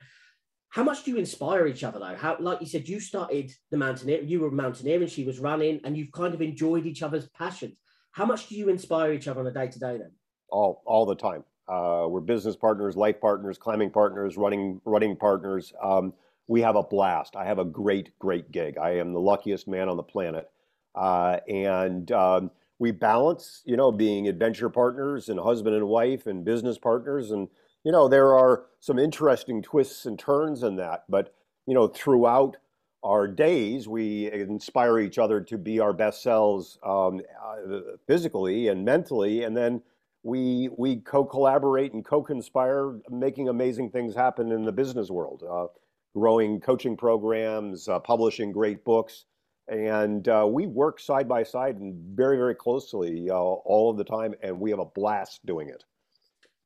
How 0.70 0.84
much 0.84 1.04
do 1.04 1.10
you 1.10 1.16
inspire 1.18 1.66
each 1.66 1.82
other 1.82 1.98
though? 1.98 2.14
How, 2.16 2.36
like 2.38 2.60
you 2.60 2.66
said, 2.66 2.88
you 2.88 3.00
started 3.00 3.52
the 3.70 3.76
mountaineer. 3.76 4.22
You 4.22 4.40
were 4.40 4.52
mountaineering. 4.52 5.08
She 5.08 5.24
was 5.24 5.40
running, 5.40 5.80
and 5.84 5.96
you've 5.96 6.12
kind 6.12 6.32
of 6.32 6.40
enjoyed 6.40 6.86
each 6.86 7.02
other's 7.02 7.28
passions. 7.30 7.74
How 8.12 8.24
much 8.24 8.48
do 8.48 8.54
you 8.54 8.68
inspire 8.68 9.12
each 9.12 9.26
other 9.26 9.40
on 9.40 9.46
a 9.48 9.52
day 9.52 9.66
to 9.66 9.78
day 9.78 9.98
then? 9.98 10.12
All 10.48 10.82
all 10.86 11.06
the 11.06 11.16
time. 11.16 11.44
Uh, 11.68 12.06
we're 12.08 12.20
business 12.20 12.56
partners, 12.56 12.96
life 12.96 13.20
partners, 13.20 13.58
climbing 13.58 13.90
partners, 13.90 14.36
running 14.36 14.80
running 14.84 15.16
partners. 15.16 15.72
Um, 15.82 16.12
we 16.46 16.60
have 16.62 16.76
a 16.76 16.82
blast. 16.82 17.34
I 17.34 17.44
have 17.44 17.58
a 17.58 17.64
great 17.64 18.16
great 18.20 18.52
gig. 18.52 18.78
I 18.78 18.98
am 18.98 19.12
the 19.12 19.20
luckiest 19.20 19.66
man 19.66 19.88
on 19.88 19.96
the 19.96 20.04
planet, 20.04 20.48
uh, 20.94 21.38
and 21.48 22.10
um, 22.12 22.50
we 22.78 22.92
balance, 22.92 23.62
you 23.64 23.76
know, 23.76 23.90
being 23.90 24.28
adventure 24.28 24.70
partners 24.70 25.28
and 25.28 25.38
husband 25.38 25.74
and 25.74 25.86
wife 25.86 26.26
and 26.26 26.44
business 26.44 26.78
partners. 26.78 27.32
And, 27.32 27.48
you 27.84 27.92
know, 27.92 28.08
there 28.08 28.34
are 28.36 28.66
some 28.80 28.98
interesting 28.98 29.62
twists 29.62 30.06
and 30.06 30.18
turns 30.18 30.62
in 30.62 30.76
that. 30.76 31.04
But, 31.08 31.34
you 31.66 31.74
know, 31.74 31.88
throughout 31.88 32.56
our 33.02 33.26
days, 33.26 33.88
we 33.88 34.30
inspire 34.30 34.98
each 34.98 35.18
other 35.18 35.40
to 35.40 35.58
be 35.58 35.80
our 35.80 35.92
best 35.92 36.22
selves 36.22 36.78
um, 36.84 37.20
uh, 37.42 37.80
physically 38.06 38.68
and 38.68 38.84
mentally. 38.84 39.44
And 39.44 39.56
then 39.56 39.82
we, 40.22 40.68
we 40.76 40.96
co 40.96 41.24
collaborate 41.24 41.92
and 41.92 42.04
co 42.04 42.22
conspire, 42.22 42.98
making 43.08 43.48
amazing 43.48 43.90
things 43.90 44.14
happen 44.14 44.52
in 44.52 44.64
the 44.64 44.72
business 44.72 45.10
world, 45.10 45.42
uh, 45.50 45.66
growing 46.14 46.60
coaching 46.60 46.96
programs, 46.96 47.88
uh, 47.88 47.98
publishing 47.98 48.52
great 48.52 48.84
books 48.84 49.24
and 49.70 50.26
uh, 50.28 50.46
we 50.50 50.66
work 50.66 50.98
side 50.98 51.28
by 51.28 51.44
side 51.44 51.76
and 51.76 51.94
very 52.16 52.36
very 52.36 52.54
closely 52.54 53.30
uh, 53.30 53.34
all 53.34 53.90
of 53.90 53.96
the 53.96 54.04
time 54.04 54.34
and 54.42 54.58
we 54.58 54.70
have 54.70 54.80
a 54.80 54.84
blast 54.84 55.44
doing 55.46 55.68
it 55.68 55.84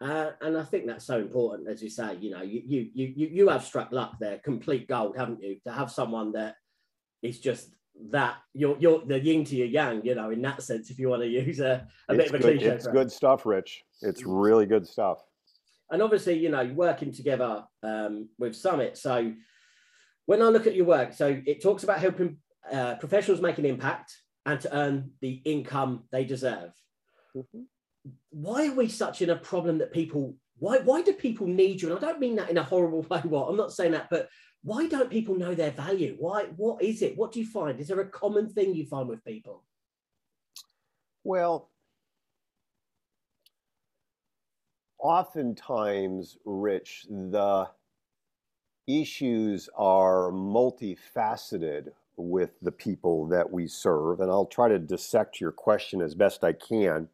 uh, 0.05 0.31
and 0.43 0.57
i 0.57 0.63
think 0.63 0.87
that's 0.87 1.05
so 1.05 1.19
important 1.19 1.69
as 1.69 1.83
you 1.83 1.91
say 1.91 2.17
you 2.21 2.31
know 2.31 2.43
you, 2.43 2.63
you 2.67 2.91
you 2.95 3.29
you 3.29 3.49
have 3.49 3.65
struck 3.65 3.91
luck 3.93 4.17
there 4.21 4.39
complete 4.45 4.87
gold 4.87 5.17
haven't 5.17 5.43
you 5.43 5.59
to 5.67 5.73
have 5.73 5.91
someone 5.91 6.33
that 6.33 6.57
is 7.23 7.41
just 7.41 7.75
that 8.11 8.37
you're 8.53 8.77
you're 8.79 9.05
the 9.07 9.19
yin 9.19 9.45
to 9.45 9.57
your 9.57 9.67
yang 9.67 10.05
you 10.05 10.15
know 10.15 10.31
in 10.31 10.43
that 10.43 10.63
sense 10.63 10.91
if 10.91 10.99
you 10.99 11.09
want 11.09 11.23
to 11.23 11.29
use 11.29 11.61
a, 11.61 11.87
a 12.09 12.15
bit 12.15 12.29
of 12.29 12.35
a 12.35 12.39
good, 12.39 12.59
cliche 12.59 12.67
it's 12.67 12.87
good 12.87 13.11
stuff 13.11 13.47
rich 13.47 13.83
it's 14.03 14.23
mm. 14.23 14.27
really 14.29 14.67
good 14.67 14.87
stuff 14.87 15.19
and 15.91 16.03
obviously 16.03 16.37
you 16.37 16.49
know 16.49 16.65
working 16.75 17.13
together 17.13 17.65
um, 17.83 18.29
with 18.39 18.55
summit 18.55 18.97
so 18.97 19.33
when 20.27 20.43
i 20.43 20.47
look 20.47 20.67
at 20.67 20.75
your 20.75 20.87
work 20.87 21.13
so 21.13 21.41
it 21.47 21.63
talks 21.63 21.85
about 21.85 21.99
helping 21.99 22.37
uh, 22.73 22.95
professionals 22.97 23.41
make 23.41 23.59
an 23.59 23.65
impact 23.65 24.17
and 24.47 24.61
to 24.61 24.77
earn 24.77 25.11
the 25.21 25.41
income 25.45 26.05
they 26.13 26.25
deserve. 26.25 26.73
Mm-hmm. 27.37 27.63
Why 28.31 28.69
are 28.69 28.75
we 28.75 28.89
such 28.89 29.23
in 29.23 29.31
a 29.31 29.37
problem 29.37 29.79
that 29.79 29.93
people? 29.93 30.35
Why 30.59 30.79
why 30.79 31.03
do 31.03 31.13
people 31.13 31.47
need 31.47 31.83
you? 31.83 31.89
And 31.89 31.99
I 31.99 32.01
don't 32.01 32.21
mean 32.21 32.37
that 32.37 32.51
in 32.51 32.59
a 32.59 32.63
horrible 32.63 33.03
way. 33.11 33.21
What 33.21 33.49
I'm 33.49 33.57
not 33.57 33.73
saying 33.73 33.93
that, 33.93 34.11
but 34.11 34.29
why 34.63 34.87
don't 34.87 35.11
people 35.11 35.35
know 35.35 35.55
their 35.55 35.71
value? 35.71 36.17
Why? 36.19 36.45
What 36.57 36.83
is 36.83 37.03
it? 37.03 37.17
What 37.17 37.33
do 37.33 37.41
you 37.41 37.47
find? 37.47 37.79
Is 37.81 37.89
there 37.89 38.01
a 38.01 38.09
common 38.09 38.49
thing 38.49 38.75
you 38.75 38.87
find 38.87 39.09
with 39.09 39.25
people? 39.25 39.63
Well, 41.23 41.71
oftentimes, 44.99 46.39
Rich, 46.45 47.07
the 47.09 47.69
issues 48.87 49.69
are 49.77 50.31
multifaceted 50.31 51.89
with 52.17 52.51
the 52.63 52.73
people 52.73 53.27
that 53.29 53.51
we 53.51 53.67
serve. 53.67 54.21
And 54.21 54.31
I'll 54.31 54.47
try 54.47 54.69
to 54.69 54.79
dissect 54.79 55.41
your 55.41 55.53
question 55.53 56.01
as 56.01 56.15
best 56.15 56.45
I 56.45 56.53
can. 56.53 57.09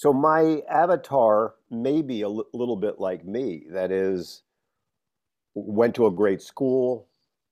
So, 0.00 0.14
my 0.14 0.62
avatar 0.66 1.56
may 1.70 2.00
be 2.00 2.22
a 2.22 2.26
l- 2.26 2.46
little 2.54 2.76
bit 2.76 3.00
like 3.00 3.22
me. 3.22 3.66
That 3.68 3.92
is, 3.92 4.44
went 5.52 5.94
to 5.96 6.06
a 6.06 6.10
great 6.10 6.40
school, 6.40 7.06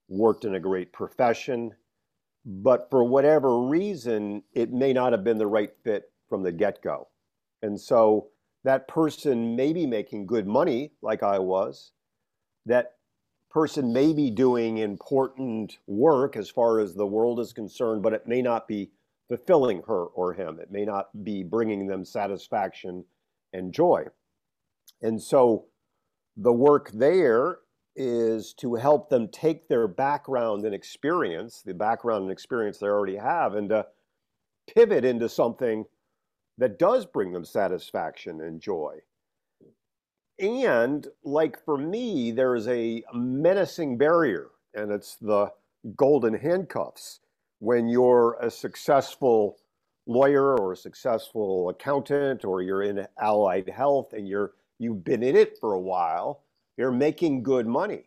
worked 0.07 0.45
in 0.45 0.55
a 0.55 0.59
great 0.59 0.91
profession, 0.91 1.75
but 2.43 2.89
for 2.89 3.03
whatever 3.03 3.59
reason, 3.59 4.41
it 4.55 4.73
may 4.73 4.93
not 4.93 5.11
have 5.11 5.23
been 5.23 5.37
the 5.37 5.45
right 5.45 5.69
fit 5.83 6.11
from 6.27 6.41
the 6.41 6.51
get 6.51 6.81
go. 6.81 7.09
And 7.61 7.79
so, 7.79 8.29
that 8.63 8.87
person 8.87 9.55
may 9.55 9.71
be 9.71 9.85
making 9.85 10.25
good 10.25 10.47
money, 10.47 10.93
like 11.03 11.21
I 11.21 11.37
was. 11.37 11.91
That 12.65 12.95
person 13.51 13.93
may 13.93 14.11
be 14.11 14.31
doing 14.31 14.79
important 14.79 15.77
work 15.85 16.35
as 16.35 16.49
far 16.49 16.79
as 16.79 16.95
the 16.95 17.05
world 17.05 17.39
is 17.39 17.53
concerned, 17.53 18.01
but 18.01 18.13
it 18.13 18.27
may 18.27 18.41
not 18.41 18.67
be 18.67 18.89
fulfilling 19.29 19.83
her 19.87 20.05
or 20.05 20.33
him. 20.33 20.59
It 20.59 20.71
may 20.71 20.83
not 20.83 21.23
be 21.23 21.43
bringing 21.43 21.87
them 21.87 22.03
satisfaction 22.03 23.05
and 23.53 23.73
joy. 23.73 24.05
And 25.01 25.21
so 25.21 25.67
the 26.35 26.51
work 26.51 26.91
there 26.91 27.59
is 27.95 28.53
to 28.53 28.75
help 28.75 29.09
them 29.09 29.27
take 29.27 29.67
their 29.67 29.87
background 29.87 30.65
and 30.65 30.73
experience, 30.73 31.61
the 31.61 31.73
background 31.73 32.23
and 32.23 32.31
experience 32.31 32.79
they 32.79 32.87
already 32.87 33.17
have, 33.17 33.55
and 33.55 33.69
to 33.69 33.85
pivot 34.73 35.05
into 35.05 35.29
something 35.29 35.85
that 36.57 36.79
does 36.79 37.05
bring 37.05 37.31
them 37.31 37.45
satisfaction 37.45 38.41
and 38.41 38.61
joy. 38.61 38.95
And 40.39 41.07
like 41.23 41.63
for 41.65 41.77
me, 41.77 42.31
there 42.31 42.55
is 42.55 42.67
a 42.67 43.03
menacing 43.13 43.97
barrier, 43.97 44.47
and 44.73 44.91
it's 44.91 45.15
the 45.15 45.51
golden 45.95 46.35
handcuffs. 46.35 47.19
When 47.59 47.87
you're 47.87 48.37
a 48.41 48.49
successful 48.49 49.57
lawyer 50.07 50.57
or 50.57 50.73
a 50.73 50.77
successful 50.77 51.69
accountant, 51.69 52.43
or 52.43 52.61
you're 52.61 52.83
in 52.83 53.07
allied 53.21 53.69
health 53.69 54.13
and 54.13 54.27
you're 54.27 54.53
you've 54.79 55.03
been 55.03 55.23
in 55.23 55.35
it 55.35 55.57
for 55.59 55.73
a 55.73 55.79
while, 55.79 56.43
you're 56.77 56.91
making 56.91 57.43
good 57.43 57.67
money. 57.67 58.05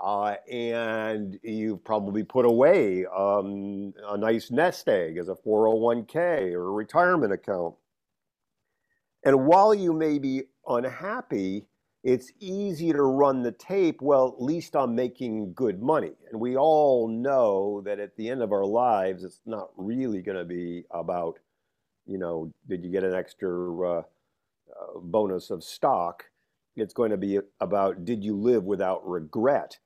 Uh, 0.00 0.34
and 0.50 1.38
you've 1.42 1.82
probably 1.82 2.22
put 2.22 2.44
away 2.44 3.06
um, 3.06 3.94
a 4.06 4.18
nice 4.18 4.50
nest 4.50 4.88
egg 4.88 5.16
as 5.16 5.28
a 5.28 5.34
401k 5.34 6.52
or 6.52 6.68
a 6.68 6.72
retirement 6.72 7.32
account. 7.32 7.74
And 9.24 9.46
while 9.46 9.74
you 9.74 9.92
may 9.92 10.18
be 10.18 10.42
unhappy, 10.68 11.64
it's 12.04 12.30
easy 12.38 12.92
to 12.92 13.02
run 13.02 13.42
the 13.42 13.52
tape. 13.52 14.02
Well, 14.02 14.34
at 14.36 14.42
least 14.42 14.76
I'm 14.76 14.94
making 14.94 15.54
good 15.54 15.82
money. 15.82 16.12
And 16.30 16.38
we 16.38 16.54
all 16.54 17.08
know 17.08 17.80
that 17.86 17.98
at 17.98 18.14
the 18.16 18.28
end 18.28 18.42
of 18.42 18.52
our 18.52 18.66
lives, 18.66 19.24
it's 19.24 19.40
not 19.46 19.70
really 19.78 20.20
going 20.20 20.36
to 20.36 20.44
be 20.44 20.84
about, 20.90 21.38
you 22.06 22.18
know, 22.18 22.52
did 22.68 22.84
you 22.84 22.90
get 22.90 23.04
an 23.04 23.14
extra 23.14 23.80
uh, 23.80 23.98
uh, 23.98 24.98
bonus 25.00 25.48
of 25.48 25.64
stock? 25.64 26.26
It's 26.76 26.92
going 26.92 27.10
to 27.10 27.16
be 27.16 27.38
about 27.58 28.04
did 28.04 28.22
you 28.22 28.36
live 28.36 28.64
without 28.64 29.08
regret? 29.08 29.78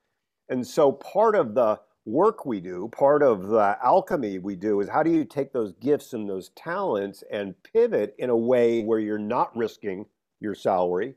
And 0.48 0.66
so 0.66 0.90
part 0.90 1.36
of 1.36 1.54
the 1.54 1.78
work 2.04 2.44
we 2.44 2.58
do, 2.58 2.90
part 2.90 3.22
of 3.22 3.46
the 3.46 3.76
alchemy 3.84 4.40
we 4.40 4.56
do 4.56 4.80
is 4.80 4.88
how 4.88 5.04
do 5.04 5.10
you 5.10 5.24
take 5.24 5.52
those 5.52 5.72
gifts 5.74 6.14
and 6.14 6.28
those 6.28 6.48
talents 6.56 7.22
and 7.30 7.54
pivot 7.62 8.16
in 8.18 8.30
a 8.30 8.36
way 8.36 8.82
where 8.82 8.98
you're 8.98 9.18
not 9.18 9.56
risking 9.56 10.06
your 10.40 10.54
salary, 10.54 11.14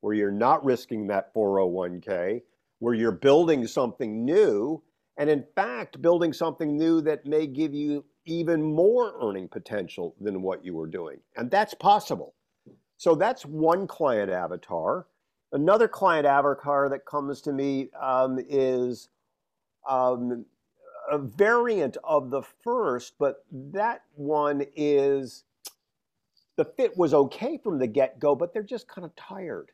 where 0.00 0.14
you're 0.14 0.30
not 0.30 0.64
risking 0.64 1.06
that 1.08 1.34
401k, 1.34 2.42
where 2.78 2.94
you're 2.94 3.12
building 3.12 3.66
something 3.66 4.24
new, 4.24 4.82
and 5.16 5.28
in 5.28 5.44
fact, 5.54 6.00
building 6.00 6.32
something 6.32 6.76
new 6.76 7.00
that 7.00 7.26
may 7.26 7.46
give 7.46 7.74
you 7.74 8.04
even 8.24 8.62
more 8.62 9.14
earning 9.20 9.48
potential 9.48 10.14
than 10.20 10.42
what 10.42 10.64
you 10.64 10.74
were 10.74 10.86
doing. 10.86 11.18
And 11.36 11.50
that's 11.50 11.74
possible. 11.74 12.34
So 12.98 13.14
that's 13.14 13.44
one 13.44 13.86
client 13.86 14.30
avatar. 14.30 15.06
Another 15.52 15.88
client 15.88 16.26
avatar 16.26 16.88
that 16.90 17.06
comes 17.06 17.40
to 17.42 17.52
me 17.52 17.88
um, 18.00 18.38
is 18.48 19.08
um, 19.88 20.44
a 21.10 21.18
variant 21.18 21.96
of 22.04 22.30
the 22.30 22.42
first, 22.62 23.14
but 23.18 23.44
that 23.50 24.02
one 24.14 24.64
is 24.76 25.44
the 26.56 26.64
fit 26.64 26.96
was 26.96 27.14
okay 27.14 27.56
from 27.56 27.78
the 27.78 27.86
get 27.86 28.18
go, 28.18 28.34
but 28.34 28.52
they're 28.52 28.62
just 28.62 28.88
kind 28.88 29.04
of 29.04 29.14
tired. 29.16 29.70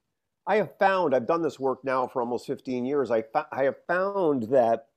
I 0.47 0.57
have 0.57 0.77
found, 0.79 1.15
I've 1.15 1.27
done 1.27 1.43
this 1.43 1.59
work 1.59 1.85
now 1.85 2.07
for 2.07 2.21
almost 2.21 2.47
15 2.47 2.85
years, 2.85 3.11
I, 3.11 3.25
I 3.51 3.65
have 3.65 3.77
found 3.87 4.45
that 4.45 4.89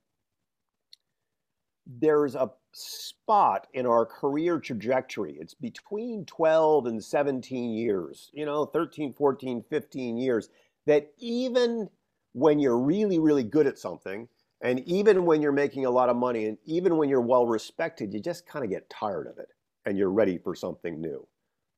there's 1.86 2.34
a 2.34 2.50
spot 2.72 3.66
in 3.72 3.86
our 3.86 4.04
career 4.04 4.60
trajectory. 4.60 5.38
It's 5.40 5.54
between 5.54 6.26
12 6.26 6.86
and 6.86 7.02
17 7.02 7.72
years, 7.72 8.30
you 8.34 8.44
know, 8.44 8.66
13, 8.66 9.14
14, 9.14 9.64
15 9.70 10.18
years, 10.18 10.50
that 10.86 11.10
even 11.18 11.88
when 12.32 12.58
you're 12.58 12.78
really, 12.78 13.18
really 13.18 13.42
good 13.42 13.66
at 13.66 13.78
something, 13.78 14.28
and 14.60 14.80
even 14.80 15.24
when 15.24 15.40
you're 15.40 15.52
making 15.52 15.86
a 15.86 15.90
lot 15.90 16.10
of 16.10 16.16
money, 16.16 16.46
and 16.46 16.58
even 16.64 16.96
when 16.96 17.08
you're 17.08 17.20
well 17.20 17.46
respected, 17.46 18.12
you 18.12 18.20
just 18.20 18.46
kind 18.46 18.64
of 18.64 18.70
get 18.70 18.90
tired 18.90 19.26
of 19.26 19.38
it 19.38 19.48
and 19.86 19.96
you're 19.96 20.10
ready 20.10 20.36
for 20.36 20.54
something 20.54 21.00
new. 21.00 21.26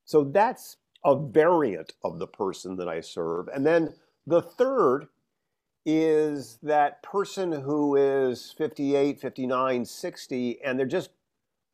So 0.05 0.25
that's 0.25 0.79
a 1.05 1.17
variant 1.17 1.95
of 2.05 2.19
the 2.19 2.27
person 2.27 2.77
that 2.77 2.89
I 2.89 3.01
serve. 3.01 3.49
And 3.49 3.65
then 3.65 3.95
the 4.27 4.43
third 4.43 5.07
is 5.87 6.59
that 6.63 7.03
person 7.03 7.53
who 7.53 7.97
is 7.97 8.55
58, 8.57 9.21
59, 9.21 9.85
60, 9.85 10.63
and 10.63 10.79
they're 10.79 10.87
just 10.87 11.11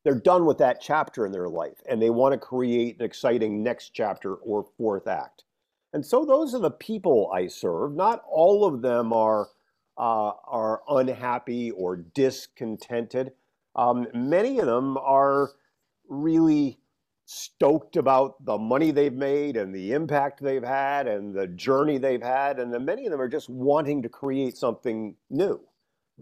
they're 0.05 0.15
done 0.15 0.47
with 0.47 0.59
that 0.59 0.81
chapter 0.81 1.27
in 1.27 1.33
their 1.33 1.49
life 1.49 1.83
and 1.89 2.01
they 2.01 2.11
want 2.11 2.33
to 2.33 2.39
create 2.39 2.97
an 3.01 3.05
exciting 3.05 3.65
next 3.65 3.91
chapter 3.91 4.37
or 4.37 4.65
fourth 4.79 5.09
act. 5.09 5.43
And 5.93 6.07
so 6.07 6.25
those 6.25 6.55
are 6.55 6.61
the 6.61 6.71
people 6.71 7.29
I 7.35 7.49
serve. 7.49 7.97
Not 7.97 8.23
all 8.31 8.65
of 8.65 8.83
them 8.83 9.13
are 9.13 9.49
uh, 9.99 10.33
are 10.47 10.83
unhappy 10.89 11.71
or 11.71 11.97
discontented. 11.97 13.33
Um, 13.75 14.07
many 14.15 14.59
of 14.59 14.67
them 14.67 14.97
are 14.99 15.51
really 16.09 16.79
stoked 17.27 17.97
about 17.97 18.43
the 18.45 18.57
money 18.57 18.93
they've 18.93 19.13
made 19.13 19.57
and 19.57 19.75
the 19.75 19.93
impact 19.93 20.41
they've 20.41 20.65
had 20.65 21.09
and 21.09 21.35
the 21.35 21.49
journey 21.49 21.99
they've 21.99 22.23
had. 22.23 22.61
And 22.61 22.73
many 22.87 23.05
of 23.05 23.11
them 23.11 23.21
are 23.21 23.29
just 23.29 23.51
wanting 23.51 24.01
to 24.03 24.09
create 24.09 24.57
something 24.57 25.15
new. 25.29 25.61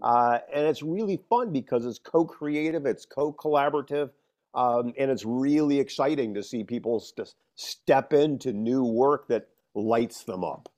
Uh, 0.01 0.39
and 0.53 0.65
it's 0.67 0.83
really 0.83 1.21
fun 1.29 1.53
because 1.53 1.85
it's 1.85 1.99
co 1.99 2.25
creative, 2.25 2.85
it's 2.85 3.05
co 3.05 3.31
collaborative, 3.31 4.09
um, 4.53 4.93
and 4.97 5.09
it's 5.09 5.23
really 5.23 5.79
exciting 5.79 6.33
to 6.33 6.43
see 6.43 6.63
people 6.63 6.99
st- 6.99 7.33
step 7.55 8.11
into 8.11 8.51
new 8.51 8.83
work 8.83 9.27
that 9.27 9.47
lights 9.75 10.23
them 10.23 10.43
up. 10.43 10.69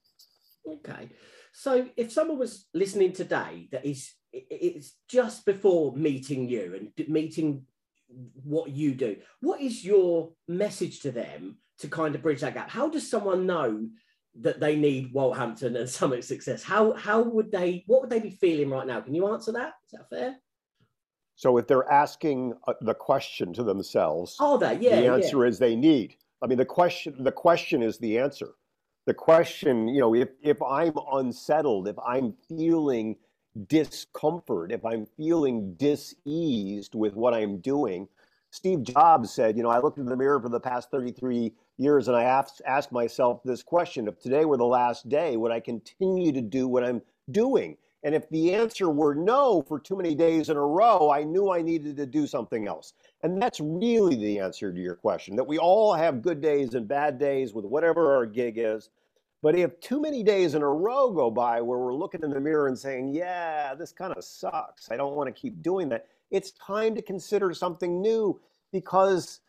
Okay. 0.68 1.10
So 1.54 1.88
if 1.96 2.12
someone 2.12 2.38
was 2.38 2.66
listening 2.74 3.14
today 3.14 3.70
that 3.72 3.86
is 3.86 4.14
it's 4.34 4.94
just 5.08 5.46
before 5.46 5.96
meeting 5.96 6.48
you 6.50 6.92
and 6.98 7.10
meeting 7.10 7.66
what 8.44 8.70
you 8.72 8.94
do, 8.94 9.18
what 9.42 9.62
is 9.62 9.84
your 9.84 10.32
message 10.48 11.02
to 11.02 11.12
them 11.12 11.58
to 11.80 11.88
kind 11.88 12.16
of 12.16 12.22
bridge 12.22 12.42
that 12.42 12.54
gap? 12.54 12.70
How 12.70 12.90
does 12.90 13.10
someone 13.10 13.46
know 13.46 13.88
that 14.40 14.60
they 14.60 14.76
need 14.76 15.14
Walt 15.14 15.38
Hampton 15.38 15.76
and 15.76 15.90
Summit 16.00 16.24
success? 16.24 16.64
How 16.64 16.94
how 16.94 17.22
would 17.22 17.52
they 17.52 17.84
what 17.88 18.02
would 18.02 18.10
they 18.10 18.20
be 18.20 18.32
feeling 18.32 18.70
right 18.70 18.88
now? 18.88 19.02
Can 19.02 19.16
you 19.16 19.32
answer 19.32 19.52
that? 19.54 19.74
Is 19.92 20.00
that 20.00 20.10
fair? 20.10 20.36
So 21.36 21.58
if 21.58 21.68
they're 21.68 21.90
asking 21.92 22.54
uh, 22.68 22.74
the 22.82 22.96
question 22.96 23.54
to 23.54 23.64
themselves, 23.64 24.36
oh, 24.40 24.58
that 24.58 24.82
yeah, 24.82 25.02
the 25.02 25.08
answer 25.08 25.44
yeah. 25.44 25.50
is 25.50 25.60
they 25.60 25.76
need. 25.76 26.16
I 26.42 26.48
mean, 26.48 26.58
the 26.58 26.66
question 26.66 27.24
the 27.24 27.32
question 27.32 27.84
is 27.84 27.98
the 27.98 28.18
answer 28.18 28.54
the 29.08 29.14
question, 29.14 29.88
you 29.88 30.02
know, 30.02 30.14
if, 30.14 30.28
if 30.44 30.62
I'm 30.62 30.94
unsettled, 31.14 31.88
if 31.88 31.96
I'm 32.06 32.34
feeling 32.50 33.16
discomfort, 33.66 34.72
if 34.72 34.86
I'm 34.86 35.06
feeling 35.18 35.74
diseased 35.76 36.96
with 36.96 37.16
what 37.16 37.34
I'm 37.34 37.60
doing, 37.60 38.08
Steve 38.52 38.84
Jobs 38.84 39.32
said, 39.32 39.58
you 39.58 39.64
know, 39.64 39.70
I 39.70 39.80
looked 39.80 39.98
in 39.98 40.06
the 40.06 40.16
mirror 40.16 40.42
for 40.42 40.50
the 40.50 40.60
past 40.60 40.90
33 40.90 41.54
years 41.78 42.08
and 42.08 42.16
I 42.16 42.24
asked, 42.24 42.62
asked 42.66 42.92
myself 42.92 43.42
this 43.44 43.62
question 43.62 44.08
if 44.08 44.20
today 44.20 44.46
were 44.46 44.58
the 44.58 44.66
last 44.66 45.10
day, 45.10 45.38
would 45.38 45.52
I 45.52 45.60
continue 45.60 46.32
to 46.32 46.42
do 46.42 46.68
what 46.68 46.84
I'm 46.84 47.02
doing? 47.32 47.78
And 48.04 48.16
if 48.16 48.30
the 48.30 48.54
answer 48.54 48.90
were 48.90 49.16
no 49.16 49.64
for 49.68 49.80
too 49.80 49.98
many 49.98 50.16
days 50.16 50.50
in 50.50 50.56
a 50.56 50.66
row, 50.66 51.12
I 51.12 51.24
knew 51.24 51.52
I 51.52 51.62
needed 51.62 51.98
to 51.98 52.06
do 52.06 52.26
something 52.26 52.68
else. 52.68 52.94
And 53.24 53.42
that's 53.42 53.60
really 53.60 54.16
the 54.16 54.40
answer 54.40 54.72
to 54.72 54.80
your 54.80 54.96
question 54.96 55.36
that 55.36 55.48
we 55.48 55.58
all 55.58 55.94
have 55.94 56.22
good 56.22 56.40
days 56.40 56.74
and 56.74 56.88
bad 56.88 57.20
days 57.20 57.54
with 57.54 57.66
whatever 57.66 58.16
our 58.16 58.26
gig 58.26 58.58
is. 58.58 58.90
But 59.48 59.56
if 59.56 59.80
too 59.80 60.02
many 60.02 60.24
days 60.24 60.56
in 60.56 60.62
a 60.62 60.68
row 60.68 61.10
go 61.10 61.32
by 61.32 61.62
where 61.62 61.80
we're 61.80 61.96
looking 61.96 62.22
in 62.22 62.32
the 62.32 62.40
mirror 62.42 62.68
and 62.68 62.78
saying, 62.78 63.16
yeah, 63.16 63.76
this 63.76 63.94
kind 63.94 64.12
of 64.12 64.22
sucks, 64.22 64.92
I 64.92 64.98
don't 64.98 65.16
want 65.16 65.34
to 65.34 65.42
keep 65.42 65.62
doing 65.62 65.88
that, 65.88 66.08
it's 66.32 66.52
time 66.52 66.94
to 66.96 67.02
consider 67.02 67.54
something 67.54 68.02
new 68.02 68.42
because 68.74 69.40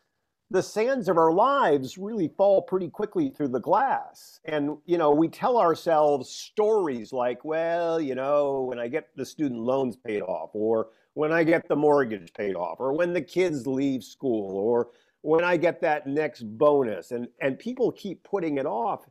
the 0.51 0.63
sands 0.63 1.09
of 1.09 1.17
our 1.17 1.33
lives 1.33 1.97
really 1.97 2.29
fall 2.29 2.61
pretty 2.61 2.87
quickly 2.87 3.29
through 3.29 3.49
the 3.49 3.59
glass. 3.59 4.39
And, 4.45 4.77
you 4.85 4.97
know, 4.97 5.11
we 5.11 5.27
tell 5.27 5.57
ourselves 5.57 6.29
stories 6.29 7.11
like, 7.11 7.43
well, 7.43 7.99
you 7.99 8.15
know, 8.15 8.61
when 8.69 8.79
I 8.79 8.87
get 8.87 9.09
the 9.17 9.25
student 9.25 9.59
loans 9.59 9.97
paid 9.97 10.21
off, 10.21 10.51
or 10.53 10.91
when 11.15 11.33
I 11.33 11.43
get 11.43 11.67
the 11.67 11.75
mortgage 11.75 12.31
paid 12.33 12.55
off, 12.55 12.79
or 12.79 12.93
when 12.93 13.11
the 13.11 13.21
kids 13.21 13.67
leave 13.67 14.05
school, 14.05 14.55
or 14.55 14.91
when 15.23 15.43
I 15.43 15.57
get 15.57 15.81
that 15.81 16.07
next 16.07 16.43
bonus. 16.57 17.11
And, 17.11 17.27
and 17.41 17.59
people 17.59 17.91
keep 17.91 18.23
putting 18.23 18.59
it 18.59 18.65
off 18.65 19.05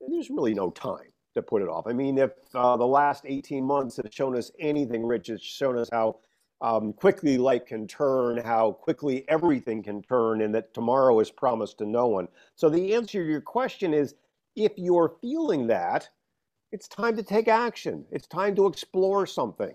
there's 0.00 0.30
really 0.30 0.54
no 0.54 0.70
time 0.70 1.12
to 1.34 1.42
put 1.42 1.62
it 1.62 1.68
off. 1.68 1.86
I 1.86 1.92
mean, 1.92 2.18
if 2.18 2.32
uh, 2.54 2.76
the 2.76 2.86
last 2.86 3.24
18 3.26 3.64
months 3.64 3.96
have 3.96 4.12
shown 4.12 4.36
us 4.36 4.50
anything, 4.58 5.04
Rich, 5.04 5.28
it's 5.28 5.42
shown 5.42 5.78
us 5.78 5.88
how 5.92 6.18
um, 6.60 6.92
quickly 6.92 7.38
light 7.38 7.66
can 7.66 7.86
turn, 7.86 8.38
how 8.38 8.72
quickly 8.72 9.24
everything 9.28 9.82
can 9.82 10.02
turn, 10.02 10.42
and 10.42 10.54
that 10.54 10.74
tomorrow 10.74 11.20
is 11.20 11.30
promised 11.30 11.78
to 11.78 11.86
no 11.86 12.08
one. 12.08 12.28
So 12.56 12.68
the 12.68 12.94
answer 12.94 13.22
to 13.22 13.30
your 13.30 13.40
question 13.40 13.94
is 13.94 14.14
if 14.56 14.72
you're 14.76 15.14
feeling 15.20 15.68
that, 15.68 16.08
it's 16.72 16.88
time 16.88 17.16
to 17.16 17.22
take 17.22 17.48
action. 17.48 18.04
It's 18.10 18.26
time 18.26 18.54
to 18.56 18.66
explore 18.66 19.26
something. 19.26 19.74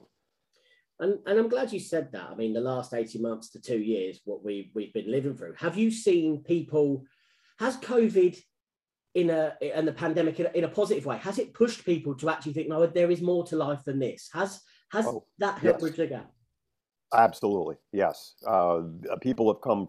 And, 1.00 1.20
and 1.26 1.40
I'm 1.40 1.50
glad 1.50 1.74
you 1.74 1.80
said 1.80 2.12
that. 2.12 2.30
I 2.30 2.36
mean, 2.36 2.54
the 2.54 2.62
last 2.62 2.94
18 2.94 3.22
months 3.22 3.50
to 3.52 3.62
two 3.62 3.80
years, 3.80 4.22
what 4.26 4.44
we, 4.44 4.72
we've 4.76 4.94
been 4.94 5.10
living 5.10 5.36
through. 5.36 5.56
Have 5.58 5.78
you 5.78 5.90
seen 5.90 6.44
people, 6.44 7.04
has 7.60 7.78
COVID 7.78 8.38
in 9.16 9.30
a 9.30 9.54
in 9.62 9.86
the 9.86 9.92
pandemic 9.92 10.40
in 10.40 10.48
a, 10.48 10.50
in 10.58 10.64
a, 10.64 10.68
positive 10.68 11.06
way? 11.06 11.18
Has 11.18 11.38
it 11.38 11.54
pushed 11.54 11.86
people 11.86 12.16
to 12.16 12.30
actually 12.30 12.54
think, 12.54 12.70
no, 12.70 12.86
there 12.86 13.12
is 13.12 13.22
more 13.22 13.46
to 13.46 13.56
life 13.56 13.84
than 13.86 14.00
this? 14.00 14.30
Has 14.34 14.62
has 14.92 15.06
oh, 15.06 15.26
that 15.40 15.60
helped 15.60 15.64
yes. 15.64 15.82
bridge 15.82 15.98
the 15.98 16.08
gap? 16.08 16.32
Absolutely, 17.14 17.76
yes. 17.92 18.34
Uh, 18.46 18.82
people 19.22 19.52
have 19.52 19.62
come 19.62 19.88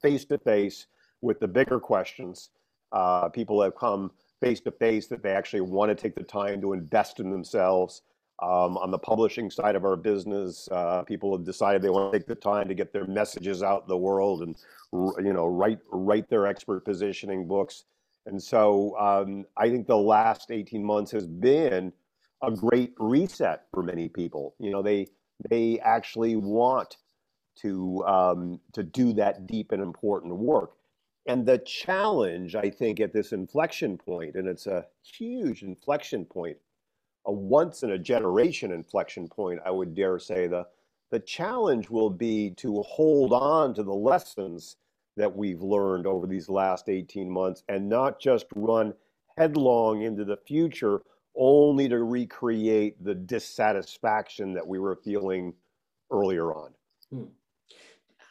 face 0.00 0.24
to 0.26 0.38
face 0.38 0.86
with 1.20 1.40
the 1.40 1.48
bigger 1.48 1.78
questions. 1.78 2.50
Uh, 2.92 3.28
people 3.28 3.60
have 3.62 3.74
come 3.74 4.10
face 4.40 4.60
to 4.60 4.70
face 4.70 5.06
that 5.08 5.22
they 5.22 5.32
actually 5.32 5.60
want 5.60 5.90
to 5.90 5.94
take 5.94 6.14
the 6.14 6.22
time 6.22 6.60
to 6.60 6.72
invest 6.72 7.20
in 7.20 7.30
themselves. 7.30 8.02
Um, 8.42 8.76
on 8.78 8.90
the 8.90 8.98
publishing 8.98 9.48
side 9.48 9.76
of 9.76 9.84
our 9.84 9.96
business, 9.96 10.68
uh, 10.72 11.02
people 11.02 11.36
have 11.36 11.46
decided 11.46 11.82
they 11.82 11.88
want 11.88 12.12
to 12.12 12.18
take 12.18 12.26
the 12.26 12.34
time 12.34 12.66
to 12.66 12.74
get 12.74 12.92
their 12.92 13.06
messages 13.06 13.62
out 13.62 13.82
in 13.82 13.88
the 13.88 13.96
world 13.96 14.42
and 14.42 14.56
you 14.92 15.32
know 15.32 15.46
write 15.46 15.78
write 15.90 16.28
their 16.28 16.46
expert 16.46 16.84
positioning 16.84 17.46
books. 17.46 17.84
And 18.26 18.42
so 18.42 18.96
um, 18.98 19.44
I 19.56 19.68
think 19.68 19.86
the 19.86 19.96
last 19.96 20.50
18 20.50 20.84
months 20.84 21.10
has 21.12 21.26
been 21.26 21.92
a 22.42 22.50
great 22.50 22.94
reset 22.98 23.66
for 23.72 23.82
many 23.82 24.08
people. 24.08 24.54
You 24.58 24.70
know, 24.70 24.82
they 24.82 25.08
they 25.50 25.80
actually 25.80 26.36
want 26.36 26.96
to 27.56 28.04
um, 28.06 28.60
to 28.72 28.82
do 28.82 29.12
that 29.14 29.46
deep 29.46 29.72
and 29.72 29.82
important 29.82 30.36
work. 30.36 30.72
And 31.26 31.46
the 31.46 31.58
challenge, 31.58 32.54
I 32.54 32.68
think, 32.70 33.00
at 33.00 33.12
this 33.12 33.32
inflection 33.32 33.96
point, 33.96 34.34
and 34.34 34.46
it's 34.46 34.66
a 34.66 34.86
huge 35.02 35.62
inflection 35.62 36.24
point, 36.24 36.58
a 37.26 37.32
once 37.32 37.82
in 37.82 37.90
a 37.92 37.98
generation 37.98 38.72
inflection 38.72 39.28
point, 39.28 39.60
I 39.64 39.70
would 39.70 39.94
dare 39.94 40.18
say, 40.18 40.46
the 40.46 40.66
the 41.10 41.20
challenge 41.20 41.90
will 41.90 42.10
be 42.10 42.50
to 42.56 42.82
hold 42.82 43.32
on 43.32 43.74
to 43.74 43.82
the 43.82 43.94
lessons 43.94 44.76
that 45.16 45.34
we've 45.34 45.62
learned 45.62 46.06
over 46.06 46.26
these 46.26 46.48
last 46.48 46.88
18 46.88 47.30
months 47.30 47.62
and 47.68 47.88
not 47.88 48.20
just 48.20 48.46
run 48.54 48.92
headlong 49.36 50.02
into 50.02 50.24
the 50.24 50.36
future 50.46 51.02
only 51.36 51.88
to 51.88 52.02
recreate 52.02 53.02
the 53.02 53.14
dissatisfaction 53.14 54.54
that 54.54 54.66
we 54.66 54.78
were 54.78 55.00
feeling 55.04 55.52
earlier 56.10 56.54
on. 56.54 56.70
Hmm. 57.10 57.24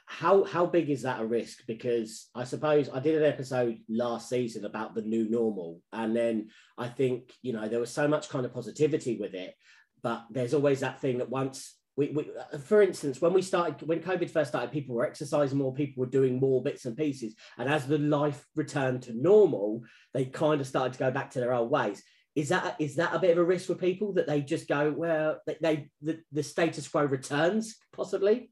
How 0.06 0.44
how 0.44 0.66
big 0.66 0.90
is 0.90 1.02
that 1.02 1.22
a 1.22 1.26
risk? 1.26 1.64
Because 1.68 2.30
I 2.36 2.44
suppose 2.44 2.88
I 2.88 3.00
did 3.00 3.16
an 3.16 3.28
episode 3.28 3.80
last 3.90 4.30
season 4.30 4.64
about 4.64 4.94
the 4.94 5.02
new 5.02 5.28
normal, 5.28 5.82
and 5.92 6.16
then 6.16 6.50
I 6.78 6.88
think 6.88 7.34
you 7.42 7.52
know 7.52 7.68
there 7.68 7.80
was 7.80 7.90
so 7.90 8.08
much 8.08 8.30
kind 8.30 8.46
of 8.46 8.54
positivity 8.54 9.18
with 9.18 9.34
it, 9.34 9.56
but 10.04 10.26
there's 10.30 10.54
always 10.54 10.82
that 10.82 11.02
thing 11.02 11.18
that 11.18 11.30
once 11.30 11.76
we, 11.96 12.10
we, 12.10 12.32
uh, 12.54 12.58
for 12.58 12.82
instance, 12.82 13.22
when 13.22 13.34
we 13.34 13.42
started, 13.42 13.88
when 13.88 14.02
COVID 14.02 14.30
first 14.30 14.50
started, 14.50 14.72
people 14.72 14.96
were 14.96 15.06
exercising 15.06 15.58
more, 15.58 15.74
people 15.74 16.02
were 16.02 16.10
doing 16.10 16.40
more 16.40 16.62
bits 16.62 16.86
and 16.86 16.98
pieces. 16.98 17.36
And 17.58 17.70
as 17.70 17.86
the 17.86 18.00
life 18.00 18.46
returned 18.56 19.04
to 19.04 19.14
normal, 19.14 19.82
they 20.14 20.26
kind 20.26 20.60
of 20.60 20.68
started 20.68 20.94
to 20.94 21.00
go 21.00 21.12
back 21.12 21.32
to 21.32 21.40
their 21.40 21.54
old 21.54 21.70
ways. 21.70 22.04
Is 22.36 22.50
that 22.50 22.78
is 22.80 22.96
that 22.96 23.14
a 23.14 23.20
bit 23.20 23.32
of 23.32 23.38
a 23.38 23.44
risk 23.44 23.68
for 23.68 23.76
people 23.76 24.14
that 24.14 24.26
they 24.26 24.42
just 24.42 24.68
go, 24.68 24.92
well, 24.92 25.40
they, 25.46 25.58
they 25.62 25.90
the, 26.02 26.20
the 26.32 26.42
status 26.42 26.88
quo 26.88 27.04
returns 27.06 27.76
possibly? 27.92 28.50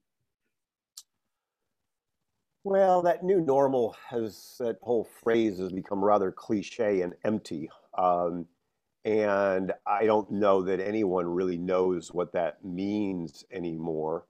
Well, 2.63 3.01
that 3.01 3.23
new 3.23 3.41
normal 3.41 3.95
has 4.07 4.55
that 4.59 4.77
whole 4.83 5.09
phrase 5.23 5.57
has 5.57 5.71
become 5.71 6.05
rather 6.05 6.31
cliche 6.31 7.01
and 7.01 7.13
empty. 7.25 7.71
Um, 7.97 8.45
and 9.03 9.73
I 9.85 10.05
don't 10.05 10.31
know 10.31 10.61
that 10.63 10.79
anyone 10.79 11.25
really 11.25 11.57
knows 11.57 12.13
what 12.13 12.33
that 12.33 12.63
means 12.63 13.43
anymore. 13.51 14.25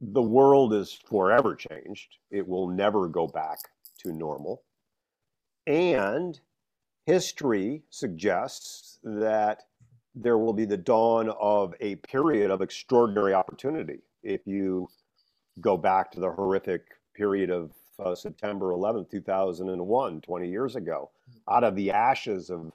The 0.00 0.22
world 0.22 0.74
is 0.74 0.92
forever 0.92 1.54
changed. 1.54 2.18
It 2.30 2.46
will 2.46 2.68
never 2.68 3.08
go 3.08 3.26
back 3.26 3.58
to 3.98 4.12
normal. 4.12 4.62
And 5.66 6.38
history 7.06 7.82
suggests 7.90 8.98
that 9.02 9.64
there 10.14 10.38
will 10.38 10.52
be 10.52 10.64
the 10.64 10.76
dawn 10.76 11.30
of 11.40 11.74
a 11.80 11.96
period 11.96 12.50
of 12.50 12.60
extraordinary 12.60 13.34
opportunity. 13.34 14.00
If 14.22 14.46
you 14.46 14.88
go 15.60 15.76
back 15.76 16.10
to 16.12 16.20
the 16.20 16.30
horrific 16.30 16.82
period 17.14 17.50
of 17.50 17.72
uh, 17.98 18.14
September 18.14 18.70
11th, 18.72 19.10
2001, 19.10 20.20
20 20.20 20.48
years 20.48 20.76
ago, 20.76 21.10
mm. 21.30 21.54
out 21.54 21.64
of 21.64 21.76
the 21.76 21.90
ashes 21.90 22.50
of 22.50 22.72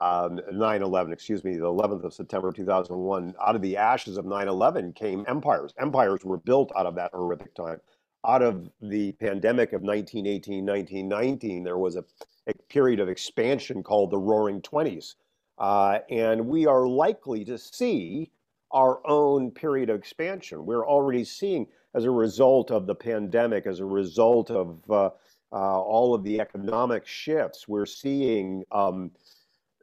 um, 0.00 0.40
9-11 0.52 1.12
excuse 1.12 1.42
me 1.44 1.56
the 1.56 1.64
11th 1.64 2.04
of 2.04 2.14
september 2.14 2.52
2001 2.52 3.34
out 3.44 3.56
of 3.56 3.62
the 3.62 3.76
ashes 3.76 4.16
of 4.16 4.24
9-11 4.24 4.94
came 4.94 5.24
empires 5.28 5.72
empires 5.78 6.24
were 6.24 6.38
built 6.38 6.70
out 6.76 6.86
of 6.86 6.94
that 6.94 7.10
horrific 7.12 7.54
time 7.54 7.80
out 8.26 8.42
of 8.42 8.68
the 8.82 9.12
pandemic 9.12 9.72
of 9.72 9.82
1918, 9.82 10.64
1919, 10.66 11.62
there 11.62 11.78
was 11.78 11.96
a, 11.96 12.04
a 12.46 12.52
period 12.68 13.00
of 13.00 13.08
expansion 13.08 13.82
called 13.82 14.10
the 14.10 14.18
Roaring 14.18 14.60
Twenties. 14.60 15.16
Uh, 15.58 16.00
and 16.10 16.46
we 16.46 16.66
are 16.66 16.86
likely 16.86 17.44
to 17.44 17.58
see 17.58 18.30
our 18.70 19.00
own 19.06 19.50
period 19.50 19.90
of 19.90 19.98
expansion. 19.98 20.66
We're 20.66 20.86
already 20.86 21.24
seeing, 21.24 21.66
as 21.94 22.04
a 22.04 22.10
result 22.10 22.70
of 22.70 22.86
the 22.86 22.94
pandemic, 22.94 23.66
as 23.66 23.80
a 23.80 23.84
result 23.84 24.50
of 24.50 24.78
uh, 24.90 25.10
uh, 25.50 25.80
all 25.80 26.14
of 26.14 26.22
the 26.22 26.40
economic 26.40 27.06
shifts, 27.06 27.66
we're 27.66 27.86
seeing 27.86 28.64
um, 28.70 29.10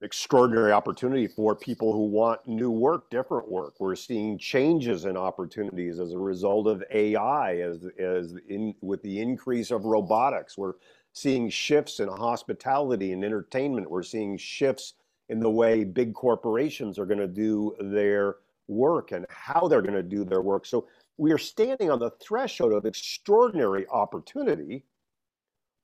extraordinary 0.02 0.72
opportunity 0.72 1.28
for 1.28 1.56
people 1.56 1.94
who 1.94 2.06
want 2.06 2.46
new 2.48 2.70
work, 2.70 3.10
different 3.10 3.50
work. 3.50 3.76
We're 3.80 3.96
seeing 3.96 4.38
changes 4.38 5.06
in 5.06 5.16
opportunities 5.16 6.00
as 6.00 6.12
a 6.12 6.18
result 6.18 6.68
of 6.68 6.84
AI, 6.92 7.58
as, 7.58 7.88
as 7.98 8.36
in, 8.50 8.76
with 8.82 9.02
the 9.02 9.20
increase 9.20 9.72
of 9.72 9.86
robotics. 9.86 10.58
We're 10.58 10.76
seeing 11.14 11.50
shifts 11.50 12.02
in 12.02 12.10
hospitality 12.10 13.14
and 13.14 13.24
entertainment. 13.24 13.90
We're 13.90 14.04
seeing 14.04 14.38
shifts 14.38 14.96
in 15.30 15.40
the 15.40 15.50
way 15.50 15.84
big 15.84 16.14
corporations 16.14 17.00
are 17.00 17.06
going 17.06 17.20
to 17.20 17.28
do 17.28 17.76
their 17.80 18.36
work 18.68 19.12
and 19.12 19.26
how 19.30 19.68
they're 19.68 19.82
going 19.82 19.94
to 19.94 20.04
do 20.04 20.26
their 20.26 20.42
work. 20.42 20.66
So 20.66 20.88
we 21.18 21.32
are 21.32 21.38
standing 21.38 21.90
on 21.90 22.00
the 22.00 22.12
threshold 22.12 22.74
of 22.74 22.86
extraordinary 22.86 23.88
opportunity. 23.88 24.84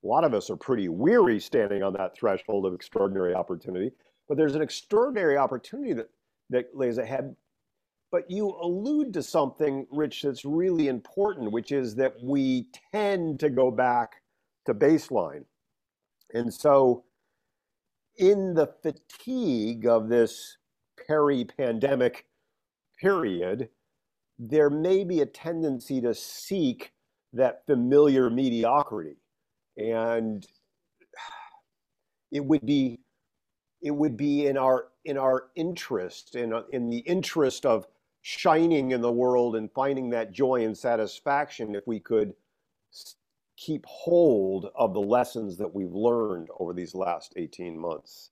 A 0.04 0.08
lot 0.08 0.24
of 0.24 0.34
us 0.34 0.50
are 0.50 0.58
pretty 0.58 0.90
weary 0.90 1.40
standing 1.40 1.84
on 1.84 1.94
that 1.94 2.16
threshold 2.16 2.66
of 2.66 2.74
extraordinary 2.74 3.36
opportunity, 3.36 3.92
but 4.28 4.38
there's 4.38 4.56
an 4.56 4.62
extraordinary 4.62 5.38
opportunity 5.38 5.94
that, 5.94 6.10
that 6.50 6.76
lays 6.76 6.98
ahead. 6.98 7.36
But 8.12 8.30
you 8.30 8.48
allude 8.62 9.14
to 9.14 9.24
something, 9.24 9.88
Rich, 9.92 10.24
that's 10.24 10.44
really 10.44 10.88
important, 10.88 11.52
which 11.52 11.72
is 11.72 11.96
that 11.96 12.16
we 12.22 12.68
tend 12.92 13.40
to 13.40 13.50
go 13.50 13.72
back 13.72 14.22
to 14.66 14.74
baseline. 14.74 15.46
And 16.34 16.54
so, 16.54 17.06
in 18.18 18.54
the 18.54 18.68
fatigue 18.84 19.86
of 19.86 20.10
this 20.10 20.58
peri 21.08 21.46
pandemic 21.46 22.26
period, 23.00 23.70
there 24.38 24.70
may 24.70 25.04
be 25.04 25.22
a 25.22 25.26
tendency 25.26 26.02
to 26.02 26.14
seek 26.14 26.92
that 27.34 27.66
familiar 27.66 28.30
mediocrity. 28.30 29.21
And 29.78 30.46
it 32.32 32.44
would 32.44 32.66
be 32.66 33.00
it 33.82 33.92
would 33.92 34.16
be 34.16 34.48
in 34.48 34.58
our 34.58 34.88
in 35.06 35.18
our 35.18 35.46
interest 35.56 36.36
in 36.36 36.54
in 36.72 36.90
the 36.90 37.00
interest 37.00 37.66
of 37.66 37.88
shining 38.22 38.92
in 38.92 39.02
the 39.02 39.12
world 39.12 39.56
and 39.56 39.72
finding 39.72 40.10
that 40.12 40.32
joy 40.32 40.64
and 40.64 40.78
satisfaction 40.78 41.76
if 41.76 41.86
we 41.88 42.00
could 42.00 42.34
keep 43.58 43.86
hold 43.86 44.72
of 44.76 44.94
the 44.94 45.00
lessons 45.00 45.58
that 45.58 45.74
we've 45.74 45.94
learned 45.94 46.48
over 46.60 46.74
these 46.74 46.96
last 46.96 47.34
18 47.36 47.78
months. 47.78 48.32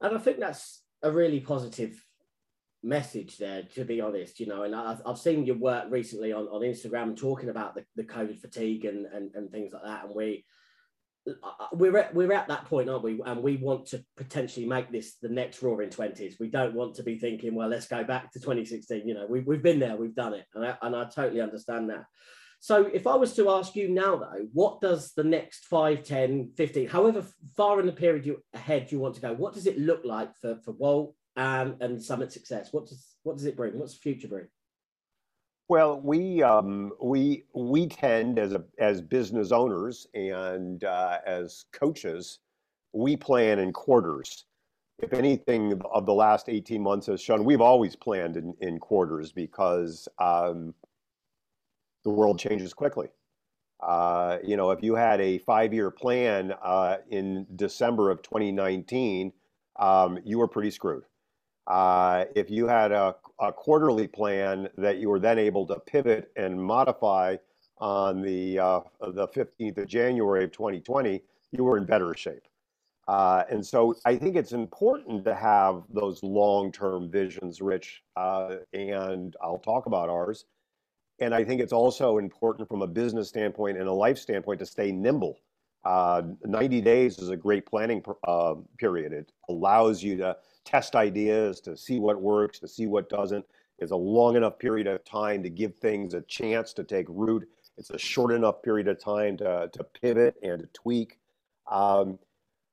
And 0.00 0.14
i 0.14 0.18
think 0.18 0.38
that's 0.38 0.82
a 1.02 1.10
really 1.10 1.40
positive 1.40 2.05
message 2.82 3.38
there, 3.38 3.62
to 3.74 3.84
be 3.84 4.00
honest, 4.00 4.38
you 4.40 4.46
know, 4.46 4.62
and 4.62 4.74
I've, 4.74 5.02
I've 5.04 5.18
seen 5.18 5.46
your 5.46 5.56
work 5.56 5.86
recently 5.90 6.32
on, 6.32 6.46
on 6.48 6.62
Instagram 6.62 7.16
talking 7.16 7.48
about 7.48 7.74
the, 7.74 7.84
the 7.96 8.04
COVID 8.04 8.40
fatigue 8.40 8.84
and, 8.84 9.06
and, 9.06 9.34
and 9.34 9.50
things 9.50 9.72
like 9.72 9.82
that. 9.84 10.04
And 10.04 10.14
we, 10.14 10.44
we're 11.72 11.96
at, 11.98 12.14
we're 12.14 12.32
at 12.32 12.48
that 12.48 12.66
point, 12.66 12.88
aren't 12.88 13.02
we? 13.02 13.20
And 13.24 13.42
we 13.42 13.56
want 13.56 13.86
to 13.86 14.04
potentially 14.16 14.66
make 14.66 14.92
this 14.92 15.16
the 15.20 15.28
next 15.28 15.62
roaring 15.62 15.90
20s. 15.90 16.34
We 16.38 16.48
don't 16.48 16.74
want 16.74 16.94
to 16.96 17.02
be 17.02 17.18
thinking, 17.18 17.54
well, 17.54 17.68
let's 17.68 17.88
go 17.88 18.04
back 18.04 18.32
to 18.32 18.40
2016. 18.40 19.08
You 19.08 19.14
know, 19.14 19.26
we, 19.28 19.40
we've 19.40 19.62
been 19.62 19.80
there, 19.80 19.96
we've 19.96 20.14
done 20.14 20.34
it. 20.34 20.46
And 20.54 20.64
I, 20.64 20.76
and 20.82 20.94
I 20.94 21.04
totally 21.04 21.40
understand 21.40 21.90
that. 21.90 22.04
So 22.60 22.86
if 22.86 23.06
I 23.06 23.16
was 23.16 23.34
to 23.34 23.50
ask 23.50 23.76
you 23.76 23.88
now, 23.88 24.16
though, 24.16 24.46
what 24.52 24.80
does 24.80 25.12
the 25.12 25.24
next 25.24 25.66
5, 25.66 26.02
10, 26.02 26.52
15, 26.56 26.88
however 26.88 27.24
far 27.56 27.80
in 27.80 27.86
the 27.86 27.92
period 27.92 28.24
you 28.24 28.42
ahead 28.54 28.90
you 28.90 28.98
want 28.98 29.14
to 29.16 29.20
go, 29.20 29.34
what 29.34 29.54
does 29.54 29.66
it 29.66 29.78
look 29.78 30.04
like 30.04 30.34
for, 30.40 30.56
for 30.64 30.72
Walt, 30.72 31.14
and 31.36 31.80
and 31.80 32.02
Summit 32.02 32.32
Success? 32.32 32.72
What 32.72 32.86
does 32.86 33.16
what 33.22 33.36
does 33.36 33.46
it 33.46 33.56
bring? 33.56 33.78
What's 33.78 33.94
the 33.94 34.00
future 34.00 34.28
bring? 34.28 34.46
Well, 35.68 36.00
we 36.00 36.42
um, 36.42 36.92
we 37.02 37.44
we 37.54 37.88
tend 37.88 38.38
as 38.38 38.52
a 38.52 38.64
as 38.78 39.00
business 39.00 39.52
owners 39.52 40.06
and 40.14 40.82
uh, 40.84 41.18
as 41.26 41.64
coaches, 41.72 42.38
we 42.92 43.16
plan 43.16 43.58
in 43.58 43.72
quarters. 43.72 44.44
If 44.98 45.12
anything 45.12 45.78
of 45.92 46.06
the 46.06 46.14
last 46.14 46.48
18 46.48 46.80
months 46.80 47.06
has 47.08 47.20
shown, 47.20 47.44
we've 47.44 47.60
always 47.60 47.94
planned 47.94 48.38
in, 48.38 48.54
in 48.60 48.78
quarters 48.78 49.30
because 49.30 50.08
um, 50.18 50.72
the 52.02 52.08
world 52.08 52.38
changes 52.38 52.72
quickly. 52.72 53.08
Uh, 53.80 54.38
you 54.42 54.56
know, 54.56 54.70
if 54.70 54.82
you 54.82 54.94
had 54.94 55.20
a 55.20 55.36
five-year 55.36 55.90
plan 55.90 56.54
uh, 56.62 56.96
in 57.10 57.46
December 57.56 58.10
of 58.10 58.22
2019, 58.22 59.32
um, 59.78 60.18
you 60.24 60.38
were 60.38 60.48
pretty 60.48 60.70
screwed. 60.70 61.02
Uh, 61.66 62.26
if 62.34 62.50
you 62.50 62.66
had 62.66 62.92
a, 62.92 63.14
a, 63.40 63.52
quarterly 63.52 64.06
plan 64.06 64.68
that 64.78 64.98
you 64.98 65.08
were 65.08 65.18
then 65.18 65.38
able 65.38 65.66
to 65.66 65.78
pivot 65.80 66.30
and 66.36 66.60
modify 66.60 67.36
on 67.78 68.22
the 68.22 68.58
uh, 68.58 68.80
the 69.00 69.26
15th 69.28 69.78
of 69.78 69.88
January 69.88 70.44
of 70.44 70.52
2020, 70.52 71.20
you 71.50 71.64
were 71.64 71.76
in 71.76 71.84
better 71.84 72.14
shape. 72.14 72.46
Uh, 73.08 73.44
and 73.50 73.64
so 73.64 73.94
I 74.04 74.16
think 74.16 74.36
it's 74.36 74.52
important 74.52 75.24
to 75.24 75.34
have 75.34 75.84
those 75.92 76.22
long-term 76.22 77.10
visions, 77.10 77.60
Rich. 77.60 78.02
Uh, 78.16 78.56
and 78.72 79.36
I'll 79.40 79.58
talk 79.58 79.86
about 79.86 80.08
ours. 80.08 80.44
And 81.20 81.34
I 81.34 81.44
think 81.44 81.60
it's 81.60 81.72
also 81.72 82.18
important 82.18 82.68
from 82.68 82.82
a 82.82 82.86
business 82.86 83.28
standpoint 83.28 83.78
and 83.78 83.88
a 83.88 83.92
life 83.92 84.18
standpoint 84.18 84.58
to 84.60 84.66
stay 84.66 84.92
nimble. 84.92 85.38
Uh, 85.86 86.22
90 86.44 86.80
days 86.80 87.16
is 87.20 87.28
a 87.28 87.36
great 87.36 87.64
planning 87.64 88.04
uh, 88.26 88.54
period. 88.76 89.12
It 89.12 89.30
allows 89.48 90.02
you 90.02 90.16
to 90.16 90.36
test 90.64 90.96
ideas, 90.96 91.60
to 91.60 91.76
see 91.76 92.00
what 92.00 92.20
works, 92.20 92.58
to 92.58 92.66
see 92.66 92.88
what 92.88 93.08
doesn't. 93.08 93.44
It's 93.78 93.92
a 93.92 93.96
long 93.96 94.34
enough 94.34 94.58
period 94.58 94.88
of 94.88 95.04
time 95.04 95.44
to 95.44 95.48
give 95.48 95.76
things 95.76 96.14
a 96.14 96.22
chance 96.22 96.72
to 96.72 96.82
take 96.82 97.06
root. 97.08 97.48
It's 97.78 97.90
a 97.90 97.98
short 97.98 98.32
enough 98.32 98.62
period 98.62 98.88
of 98.88 98.98
time 98.98 99.36
to, 99.36 99.70
to 99.72 99.84
pivot 99.84 100.34
and 100.42 100.62
to 100.62 100.66
tweak. 100.72 101.20
Um, 101.70 102.18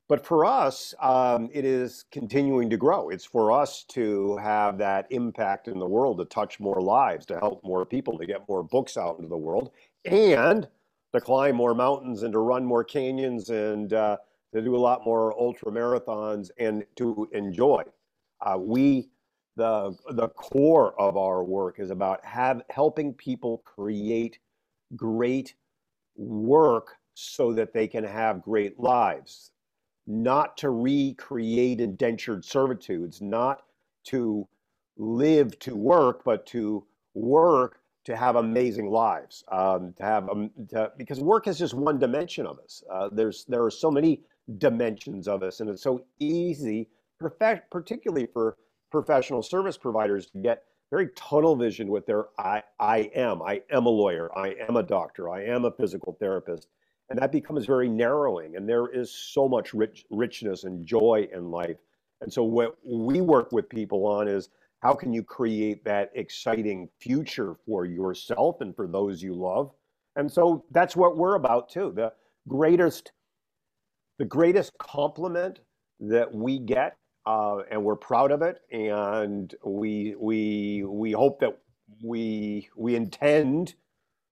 but 0.09 0.25
for 0.25 0.43
us, 0.43 0.95
um, 0.99 1.51
it 1.53 1.65
is 1.65 2.05
continuing 2.11 2.67
to 2.71 2.77
grow. 2.77 3.09
It's 3.09 3.25
for 3.25 3.51
us 3.51 3.83
to 3.89 4.37
have 4.37 4.79
that 4.79 5.05
impact 5.11 5.67
in 5.67 5.77
the 5.77 5.85
world, 5.85 6.17
to 6.17 6.25
touch 6.25 6.59
more 6.59 6.81
lives, 6.81 7.27
to 7.27 7.37
help 7.37 7.63
more 7.63 7.85
people, 7.85 8.17
to 8.17 8.25
get 8.25 8.49
more 8.49 8.63
books 8.63 8.97
out 8.97 9.17
into 9.17 9.29
the 9.29 9.37
world, 9.37 9.69
and 10.03 10.67
to 11.13 11.21
climb 11.21 11.55
more 11.55 11.75
mountains 11.75 12.23
and 12.23 12.33
to 12.33 12.39
run 12.39 12.65
more 12.65 12.83
canyons 12.83 13.49
and 13.49 13.93
uh, 13.93 14.17
to 14.53 14.61
do 14.61 14.75
a 14.75 14.77
lot 14.77 15.05
more 15.05 15.39
ultra 15.39 15.71
marathons 15.71 16.49
and 16.57 16.85
to 16.95 17.29
enjoy. 17.33 17.83
Uh, 18.41 18.57
we, 18.57 19.09
the 19.55 19.95
the 20.09 20.27
core 20.29 20.99
of 20.99 21.15
our 21.15 21.43
work 21.43 21.79
is 21.79 21.91
about 21.91 22.23
have 22.25 22.63
helping 22.69 23.13
people 23.13 23.59
create 23.59 24.39
great 24.95 25.53
work 26.15 26.97
so 27.13 27.53
that 27.53 27.73
they 27.73 27.87
can 27.87 28.03
have 28.03 28.41
great 28.41 28.79
lives, 28.79 29.51
not 30.07 30.57
to 30.57 30.71
recreate 30.71 31.79
indentured 31.79 32.43
servitudes, 32.43 33.21
not 33.21 33.61
to 34.05 34.47
live 34.97 35.57
to 35.59 35.75
work, 35.75 36.23
but 36.23 36.45
to 36.47 36.83
work 37.13 37.82
to 38.05 38.15
have 38.15 38.35
amazing 38.35 38.89
lives. 38.89 39.43
Um, 39.51 39.93
to 39.97 40.03
have 40.03 40.29
um, 40.29 40.51
to, 40.69 40.91
because 40.97 41.19
work 41.19 41.47
is 41.47 41.57
just 41.57 41.73
one 41.73 41.99
dimension 41.99 42.45
of 42.45 42.59
us. 42.59 42.83
Uh, 42.91 43.09
there's 43.11 43.45
there 43.45 43.63
are 43.63 43.71
so 43.71 43.89
many 43.91 44.21
dimensions 44.57 45.27
of 45.27 45.43
us. 45.43 45.59
And 45.59 45.69
it's 45.69 45.81
so 45.81 46.05
easy, 46.19 46.89
particularly 47.71 48.27
for 48.31 48.57
professional 48.91 49.41
service 49.41 49.77
providers, 49.77 50.27
to 50.27 50.37
get 50.39 50.63
very 50.91 51.09
tunnel 51.15 51.55
vision 51.55 51.87
with 51.87 52.05
their 52.05 52.25
I, 52.37 52.61
I 52.79 53.09
am. 53.15 53.41
I 53.41 53.61
am 53.71 53.85
a 53.85 53.89
lawyer. 53.89 54.29
I 54.37 54.55
am 54.67 54.75
a 54.75 54.83
doctor. 54.83 55.29
I 55.29 55.43
am 55.43 55.65
a 55.65 55.71
physical 55.71 56.15
therapist. 56.19 56.67
And 57.09 57.19
that 57.19 57.31
becomes 57.31 57.65
very 57.65 57.89
narrowing. 57.89 58.55
And 58.55 58.67
there 58.67 58.87
is 58.87 59.11
so 59.11 59.47
much 59.47 59.73
rich, 59.73 60.05
richness 60.09 60.63
and 60.63 60.85
joy 60.85 61.27
in 61.33 61.51
life. 61.51 61.77
And 62.21 62.31
so, 62.31 62.43
what 62.43 62.77
we 62.85 63.21
work 63.21 63.51
with 63.51 63.67
people 63.67 64.05
on 64.05 64.27
is 64.27 64.49
how 64.83 64.93
can 64.93 65.13
you 65.13 65.23
create 65.23 65.85
that 65.85 66.11
exciting 66.13 66.89
future 66.99 67.55
for 67.65 67.85
yourself 67.85 68.59
and 68.59 68.75
for 68.75 68.85
those 68.85 69.23
you 69.23 69.33
love? 69.33 69.71
And 70.17 70.29
so, 70.29 70.65
that's 70.71 70.95
what 70.95 71.17
we're 71.17 71.35
about 71.35 71.69
too. 71.69 71.93
The 71.95 72.11
greatest 72.49 73.13
the 74.19 74.25
greatest 74.25 74.77
compliment 74.77 75.59
that 76.01 76.31
we 76.33 76.59
get, 76.59 76.97
uh, 77.25 77.59
and 77.71 77.83
we're 77.83 77.95
proud 77.95 78.31
of 78.31 78.41
it, 78.41 78.59
and 78.71 79.55
we 79.65 80.15
we 80.19 80.83
we 80.85 81.13
hope 81.13 81.39
that 81.39 81.57
we 82.03 82.69
we 82.75 82.95
intend 82.95 83.75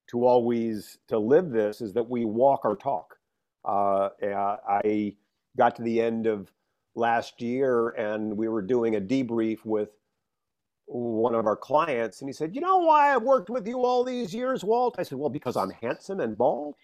to 0.09 0.25
always 0.25 0.99
to 1.07 1.17
live 1.17 1.49
this 1.49 1.79
is 1.79 1.93
that 1.93 2.09
we 2.09 2.25
walk 2.25 2.65
our 2.65 2.75
talk. 2.75 3.15
Uh, 3.63 4.09
I 4.21 5.15
got 5.57 5.77
to 5.77 5.81
the 5.81 6.01
end 6.01 6.27
of 6.27 6.51
last 6.95 7.41
year, 7.41 7.89
and 7.91 8.35
we 8.35 8.49
were 8.49 8.61
doing 8.61 8.97
a 8.97 9.01
debrief 9.01 9.63
with 9.63 9.89
one 10.91 11.35
of 11.35 11.45
our 11.45 11.55
clients 11.55 12.21
and 12.21 12.29
he 12.29 12.33
said, 12.33 12.53
You 12.53 12.61
know 12.61 12.79
why 12.79 13.13
I've 13.15 13.23
worked 13.23 13.49
with 13.49 13.67
you 13.67 13.83
all 13.85 14.03
these 14.03 14.33
years, 14.33 14.63
Walt? 14.63 14.95
I 14.99 15.03
said, 15.03 15.17
Well, 15.17 15.29
because 15.29 15.55
I'm 15.55 15.71
handsome 15.71 16.19
and 16.19 16.37
bald. 16.37 16.75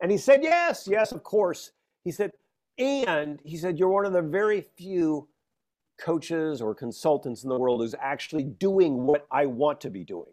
And 0.00 0.10
he 0.10 0.18
said, 0.18 0.42
Yes, 0.42 0.86
yes, 0.90 1.12
of 1.12 1.22
course. 1.22 1.72
He 2.04 2.10
said, 2.10 2.32
And 2.78 3.40
he 3.44 3.56
said, 3.56 3.78
You're 3.78 3.88
one 3.88 4.04
of 4.04 4.12
the 4.12 4.22
very 4.22 4.60
few 4.60 5.28
coaches 5.98 6.60
or 6.60 6.74
consultants 6.74 7.44
in 7.44 7.48
the 7.48 7.58
world 7.58 7.80
who's 7.80 7.94
actually 8.00 8.44
doing 8.44 9.04
what 9.06 9.26
I 9.30 9.46
want 9.46 9.80
to 9.82 9.90
be 9.90 10.04
doing. 10.04 10.32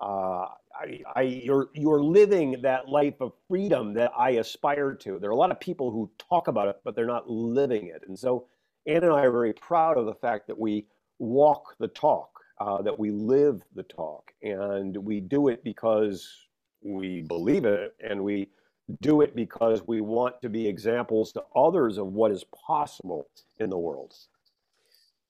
Uh, 0.00 0.46
I, 0.78 1.00
I, 1.16 1.22
you're, 1.22 1.70
you're 1.74 2.02
living 2.02 2.60
that 2.62 2.88
life 2.88 3.20
of 3.20 3.32
freedom 3.48 3.94
that 3.94 4.12
I 4.16 4.32
aspire 4.32 4.94
to. 4.94 5.18
There 5.18 5.30
are 5.30 5.32
a 5.32 5.36
lot 5.36 5.50
of 5.50 5.58
people 5.58 5.90
who 5.90 6.10
talk 6.18 6.48
about 6.48 6.68
it, 6.68 6.76
but 6.84 6.94
they're 6.94 7.06
not 7.06 7.28
living 7.28 7.88
it. 7.88 8.04
And 8.06 8.16
so 8.18 8.46
Ann 8.86 9.02
and 9.04 9.12
I 9.12 9.24
are 9.24 9.32
very 9.32 9.54
proud 9.54 9.96
of 9.98 10.06
the 10.06 10.14
fact 10.14 10.46
that 10.46 10.58
we 10.58 10.86
walk 11.18 11.76
the 11.78 11.88
talk, 11.88 12.37
uh, 12.60 12.82
that 12.82 12.98
we 12.98 13.10
live 13.10 13.62
the 13.74 13.82
talk, 13.82 14.32
and 14.42 14.96
we 14.96 15.20
do 15.20 15.48
it 15.48 15.62
because 15.64 16.28
we 16.82 17.22
believe 17.22 17.64
it, 17.64 17.94
and 18.02 18.22
we 18.22 18.48
do 19.00 19.20
it 19.20 19.34
because 19.36 19.86
we 19.86 20.00
want 20.00 20.40
to 20.42 20.48
be 20.48 20.66
examples 20.66 21.32
to 21.32 21.42
others 21.54 21.98
of 21.98 22.06
what 22.08 22.30
is 22.30 22.44
possible 22.66 23.28
in 23.58 23.70
the 23.70 23.78
world. 23.78 24.14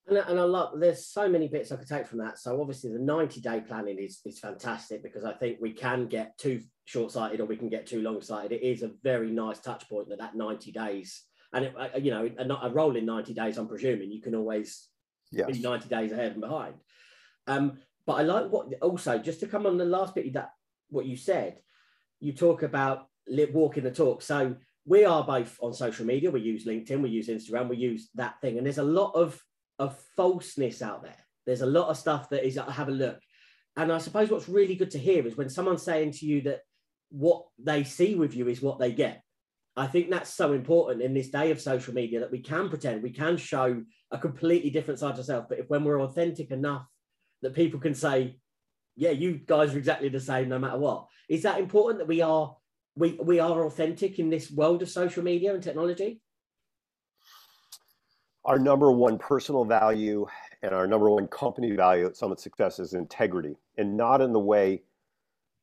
And, 0.07 0.17
and 0.17 0.39
I 0.39 0.45
love, 0.45 0.79
there's 0.79 1.07
so 1.07 1.29
many 1.29 1.49
bits 1.49 1.73
I 1.73 1.77
could 1.77 1.89
take 1.89 2.07
from 2.07 2.19
that. 2.21 2.39
So 2.39 2.61
obviously 2.61 2.93
the 2.93 3.01
90 3.01 3.41
day 3.41 3.61
planning 3.61 3.99
is, 3.99 4.21
is 4.25 4.39
fantastic 4.39 5.03
because 5.03 5.25
I 5.25 5.33
think 5.33 5.59
we 5.61 5.73
can 5.73 6.07
get 6.07 6.39
too 6.39 6.63
short 6.87 7.11
sighted 7.11 7.41
or 7.41 7.47
we 7.47 7.57
can 7.57 7.69
get 7.69 7.87
too 7.87 8.01
long 8.01 8.23
sighted. 8.23 8.53
It 8.53 8.63
is 8.63 8.83
a 8.83 8.93
very 9.03 9.31
nice 9.31 9.59
touch 9.59 9.89
point 9.89 10.09
that 10.09 10.19
that 10.21 10.35
90 10.35 10.73
days 10.73 11.25
and 11.53 11.65
it, 11.67 11.75
uh, 11.79 11.97
you 11.99 12.11
know, 12.11 12.31
a, 12.39 12.67
a 12.67 12.71
rolling 12.71 13.07
90 13.07 13.35
days, 13.35 13.59
I'm 13.59 13.69
presuming 13.69 14.11
you 14.11 14.21
can 14.21 14.35
always 14.35 14.89
yes. 15.33 15.51
be 15.51 15.61
90 15.61 15.89
days 15.89 16.13
ahead 16.13 16.33
and 16.33 16.41
behind. 16.41 16.75
Um, 17.49 17.79
but 18.07 18.15
I 18.15 18.23
like 18.23 18.51
what 18.51 18.73
also 18.81 19.19
just 19.19 19.41
to 19.41 19.47
come 19.47 19.67
on 19.67 19.77
the 19.77 19.85
last 19.85 20.15
bit 20.15 20.33
that, 20.35 20.51
what 20.91 21.07
you 21.07 21.17
said, 21.17 21.59
you 22.21 22.33
talk 22.33 22.63
about 22.63 23.09
walking 23.53 23.85
the 23.85 23.91
talk. 23.91 24.23
So 24.23 24.57
we 24.87 25.05
are 25.05 25.25
both 25.25 25.57
on 25.61 25.75
social 25.75 26.07
media. 26.07 26.31
We 26.31 26.41
use 26.41 26.65
LinkedIn, 26.65 27.03
we 27.03 27.11
use 27.11 27.29
Instagram, 27.29 27.69
we 27.69 27.77
use 27.77 28.09
that 28.15 28.41
thing. 28.41 28.57
And 28.57 28.67
there's 28.67 28.79
a 28.79 28.83
lot 28.83 29.13
of 29.15 29.41
of 29.79 29.97
falseness 30.17 30.83
out 30.83 31.03
there. 31.03 31.17
There's 31.47 31.61
a 31.61 31.67
lot 31.67 31.89
of 31.89 31.97
stuff 31.97 32.31
that 32.31 32.47
is 32.47 32.57
have 32.57 32.89
a 32.89 32.93
look. 32.93 33.19
And 33.77 33.93
I 33.93 33.99
suppose 33.99 34.31
what's 34.31 34.49
really 34.49 34.75
good 34.75 34.91
to 34.93 34.99
hear 34.99 35.27
is 35.27 35.37
when 35.37 35.49
someone's 35.49 35.83
saying 35.83 36.13
to 36.13 36.27
you 36.27 36.41
that 36.43 36.61
what 37.11 37.45
they 37.59 37.85
see 37.85 38.15
with 38.17 38.35
you 38.35 38.49
is 38.49 38.61
what 38.61 38.79
they 38.79 38.93
get. 38.93 39.23
I 39.77 39.87
think 39.87 40.11
that's 40.11 40.35
so 40.35 40.53
important 40.53 41.03
in 41.03 41.15
this 41.15 41.29
day 41.29 41.53
of 41.53 41.61
social 41.61 41.95
media 41.95 42.21
that 42.21 42.33
we 42.33 42.41
can 42.41 42.69
pretend, 42.69 43.03
we 43.03 43.13
can 43.13 43.37
show 43.37 43.83
a 44.11 44.19
completely 44.19 44.71
different 44.71 44.99
side 44.99 45.13
of 45.13 45.19
ourselves. 45.19 45.47
But 45.49 45.61
if 45.61 45.69
when 45.69 45.85
we're 45.85 46.01
authentic 46.01 46.51
enough 46.51 46.87
that 47.43 47.55
people 47.55 47.81
can 47.81 47.95
say, 47.95 48.37
yeah, 48.97 49.11
you 49.11 49.41
guys 49.47 49.75
are 49.75 49.79
exactly 49.79 50.09
the 50.09 50.21
same 50.21 50.49
no 50.49 50.59
matter 50.59 50.79
what. 50.79 51.07
Is 51.29 51.43
that 51.43 51.61
important 51.61 51.99
that 51.99 52.09
we 52.09 52.21
are 52.21 52.57
we 52.97 53.19
we 53.23 53.39
are 53.39 53.65
authentic 53.65 54.19
in 54.19 54.29
this 54.29 54.51
world 54.51 54.83
of 54.83 54.89
social 54.89 55.23
media 55.23 55.55
and 55.55 55.63
technology? 55.63 56.21
our 58.49 58.59
number 58.59 58.91
one 58.91 59.19
personal 59.19 59.63
value 59.63 60.27
and 60.63 60.73
our 60.73 60.87
number 60.87 61.11
one 61.11 61.29
company 61.29 61.73
value 61.73 62.07
at 62.07 62.17
Summit 62.17 62.41
Success 62.41 62.79
is 62.79 62.95
integrity, 62.95 63.55
and 63.77 63.95
not 63.95 64.23
in 64.23 64.33
the 64.33 64.41
way 64.41 64.83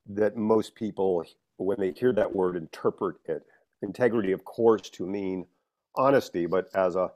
that 0.07 0.38
most 0.38 0.75
people, 0.75 1.25
when 1.57 1.79
they 1.79 1.91
hear 1.91 2.13
that 2.13 2.33
word, 2.33 2.55
interpret 2.55 3.15
it. 3.25 3.43
Integrity, 3.81 4.31
of 4.31 4.45
course, 4.45 4.89
to 4.91 5.07
mean 5.07 5.47
honesty, 5.95 6.45
but 6.45 6.69
as 6.75 6.95
a 6.95 7.11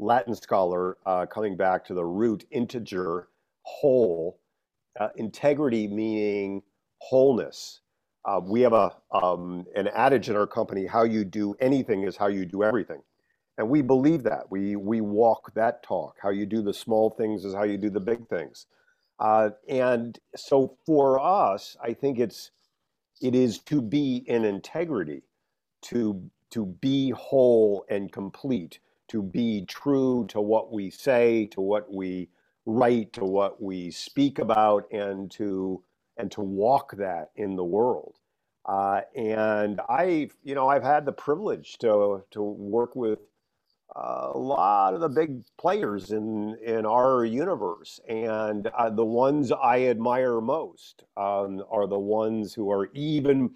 Latin 0.00 0.34
scholar, 0.34 0.98
uh, 1.06 1.24
coming 1.26 1.56
back 1.56 1.84
to 1.84 1.94
the 1.94 2.04
root 2.04 2.44
integer, 2.50 3.28
whole, 3.62 4.40
uh, 5.00 5.10
integrity 5.16 5.88
meaning 5.88 6.62
wholeness. 6.98 7.80
Uh, 8.24 8.40
we 8.44 8.62
have 8.62 8.72
a 8.74 8.92
um, 9.12 9.66
an 9.76 9.88
adage 9.88 10.30
in 10.30 10.36
our 10.36 10.46
company: 10.46 10.86
"How 10.86 11.04
you 11.04 11.24
do 11.24 11.54
anything 11.60 12.04
is 12.04 12.16
how 12.16 12.28
you 12.28 12.46
do 12.46 12.62
everything." 12.64 13.02
And 13.58 13.68
we 13.68 13.82
believe 13.82 14.22
that. 14.24 14.50
We, 14.50 14.76
we 14.76 15.00
walk 15.00 15.54
that 15.54 15.82
talk. 15.82 16.16
How 16.20 16.30
you 16.30 16.46
do 16.46 16.62
the 16.62 16.74
small 16.74 17.10
things 17.10 17.44
is 17.44 17.54
how 17.54 17.64
you 17.64 17.78
do 17.78 17.90
the 17.90 18.00
big 18.00 18.28
things. 18.28 18.66
Uh, 19.20 19.50
and 19.68 20.18
so 20.34 20.76
for 20.86 21.20
us, 21.20 21.76
I 21.82 21.92
think 21.94 22.18
it's 22.18 22.50
it 23.20 23.34
is 23.34 23.58
to 23.60 23.82
be 23.82 24.24
in 24.26 24.44
integrity, 24.44 25.22
to 25.82 26.30
to 26.50 26.66
be 26.66 27.10
whole 27.10 27.84
and 27.88 28.12
complete, 28.12 28.80
to 29.08 29.22
be 29.22 29.64
true 29.66 30.26
to 30.28 30.40
what 30.40 30.72
we 30.72 30.90
say, 30.90 31.46
to 31.46 31.60
what 31.60 31.92
we 31.92 32.28
write, 32.66 33.12
to 33.14 33.24
what 33.24 33.62
we 33.62 33.90
speak 33.90 34.38
about, 34.38 34.90
and 34.92 35.30
to 35.32 35.82
and 36.16 36.30
to 36.32 36.40
walk 36.40 36.96
that 36.96 37.30
in 37.36 37.56
the 37.56 37.64
world. 37.64 38.16
Uh, 38.66 39.00
and 39.16 39.80
I, 39.88 40.30
you 40.44 40.54
know, 40.54 40.68
I've 40.68 40.84
had 40.84 41.04
the 41.06 41.12
privilege 41.12 41.78
to 41.78 42.24
to 42.32 42.42
work 42.42 42.94
with 42.96 43.18
a 43.94 44.38
lot 44.38 44.94
of 44.94 45.00
the 45.00 45.08
big 45.08 45.44
players 45.58 46.12
in 46.12 46.56
in 46.64 46.86
our 46.86 47.24
universe, 47.24 48.00
and 48.08 48.68
uh, 48.68 48.90
the 48.90 49.04
ones 49.04 49.52
I 49.52 49.84
admire 49.86 50.40
most 50.40 51.04
um, 51.16 51.62
are 51.70 51.86
the 51.86 51.98
ones 51.98 52.54
who 52.54 52.70
are 52.70 52.90
even 52.94 53.50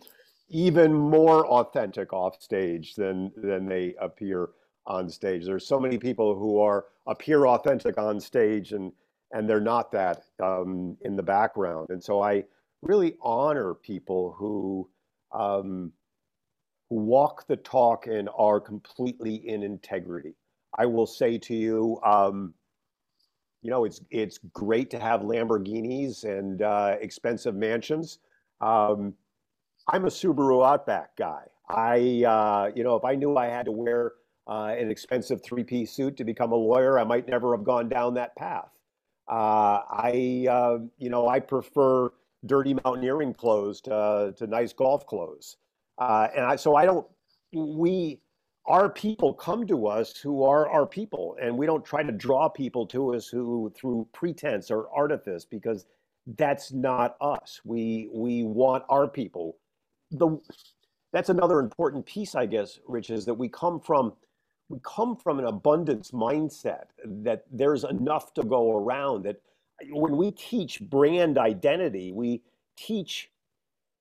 even 0.48 0.92
more 0.94 1.46
authentic 1.46 2.12
off 2.12 2.42
stage 2.42 2.94
than 2.96 3.32
than 3.36 3.66
they 3.66 3.94
appear 4.00 4.50
on 4.86 5.08
stage. 5.08 5.44
There's 5.44 5.66
so 5.66 5.80
many 5.80 5.98
people 5.98 6.38
who 6.38 6.60
are 6.60 6.86
appear 7.06 7.46
authentic 7.46 7.98
on 7.98 8.20
stage 8.20 8.72
and 8.72 8.92
and 9.32 9.48
they're 9.48 9.60
not 9.60 9.90
that 9.92 10.22
um, 10.42 10.96
in 11.00 11.16
the 11.16 11.22
background. 11.22 11.90
And 11.90 12.02
so 12.02 12.22
I 12.22 12.44
really 12.82 13.16
honor 13.20 13.74
people 13.74 14.34
who 14.38 14.88
um, 15.32 15.92
who 16.88 16.96
walk 16.96 17.46
the 17.48 17.56
talk 17.56 18.06
and 18.06 18.28
are 18.36 18.60
completely 18.60 19.34
in 19.48 19.62
integrity. 19.62 20.34
I 20.78 20.86
will 20.86 21.06
say 21.06 21.38
to 21.38 21.54
you, 21.54 22.00
um, 22.04 22.54
you 23.62 23.70
know, 23.70 23.84
it's 23.84 24.00
it's 24.10 24.38
great 24.52 24.90
to 24.90 24.98
have 25.00 25.22
Lamborghinis 25.22 26.24
and 26.24 26.62
uh, 26.62 26.96
expensive 27.00 27.56
mansions. 27.56 28.18
Um, 28.60 29.14
I'm 29.88 30.04
a 30.04 30.08
Subaru 30.08 30.66
Outback 30.66 31.16
guy. 31.16 31.44
I, 31.68 32.24
uh, 32.24 32.70
you 32.76 32.84
know, 32.84 32.94
if 32.94 33.04
I 33.04 33.16
knew 33.16 33.36
I 33.36 33.46
had 33.46 33.66
to 33.66 33.72
wear 33.72 34.12
uh, 34.46 34.74
an 34.78 34.90
expensive 34.90 35.42
three-piece 35.42 35.92
suit 35.92 36.16
to 36.16 36.24
become 36.24 36.52
a 36.52 36.56
lawyer, 36.56 36.98
I 36.98 37.04
might 37.04 37.28
never 37.28 37.56
have 37.56 37.64
gone 37.64 37.88
down 37.88 38.14
that 38.14 38.36
path. 38.36 38.70
Uh, 39.28 39.82
I, 39.90 40.46
uh, 40.48 40.78
you 40.98 41.10
know, 41.10 41.28
I 41.28 41.40
prefer 41.40 42.10
dirty 42.44 42.74
mountaineering 42.84 43.34
clothes 43.34 43.80
to, 43.82 44.34
to 44.36 44.46
nice 44.46 44.72
golf 44.72 45.06
clothes. 45.06 45.56
Uh, 45.98 46.28
and 46.36 46.44
I, 46.44 46.56
so 46.56 46.76
I 46.76 46.84
don't, 46.84 47.06
we, 47.52 48.20
our 48.66 48.88
people 48.88 49.32
come 49.32 49.66
to 49.66 49.86
us 49.86 50.16
who 50.16 50.42
are 50.42 50.68
our 50.68 50.86
people, 50.86 51.36
and 51.40 51.56
we 51.56 51.66
don't 51.66 51.84
try 51.84 52.02
to 52.02 52.12
draw 52.12 52.48
people 52.48 52.86
to 52.86 53.14
us 53.14 53.28
who 53.28 53.72
through 53.76 54.08
pretense 54.12 54.70
or 54.70 54.88
artifice 54.94 55.44
because 55.44 55.86
that's 56.36 56.72
not 56.72 57.16
us. 57.20 57.60
We 57.64 58.10
we 58.12 58.42
want 58.42 58.82
our 58.88 59.06
people. 59.06 59.56
The 60.10 60.38
that's 61.12 61.28
another 61.28 61.60
important 61.60 62.04
piece, 62.04 62.34
I 62.34 62.46
guess, 62.46 62.80
Rich, 62.86 63.10
is 63.10 63.24
that 63.26 63.34
we 63.34 63.48
come 63.48 63.80
from 63.80 64.12
we 64.68 64.78
come 64.82 65.16
from 65.16 65.38
an 65.38 65.46
abundance 65.46 66.10
mindset 66.10 66.86
that 67.04 67.44
there's 67.52 67.84
enough 67.84 68.34
to 68.34 68.42
go 68.42 68.76
around. 68.76 69.24
That 69.24 69.40
when 69.90 70.16
we 70.16 70.32
teach 70.32 70.80
brand 70.80 71.38
identity, 71.38 72.12
we 72.12 72.42
teach 72.76 73.30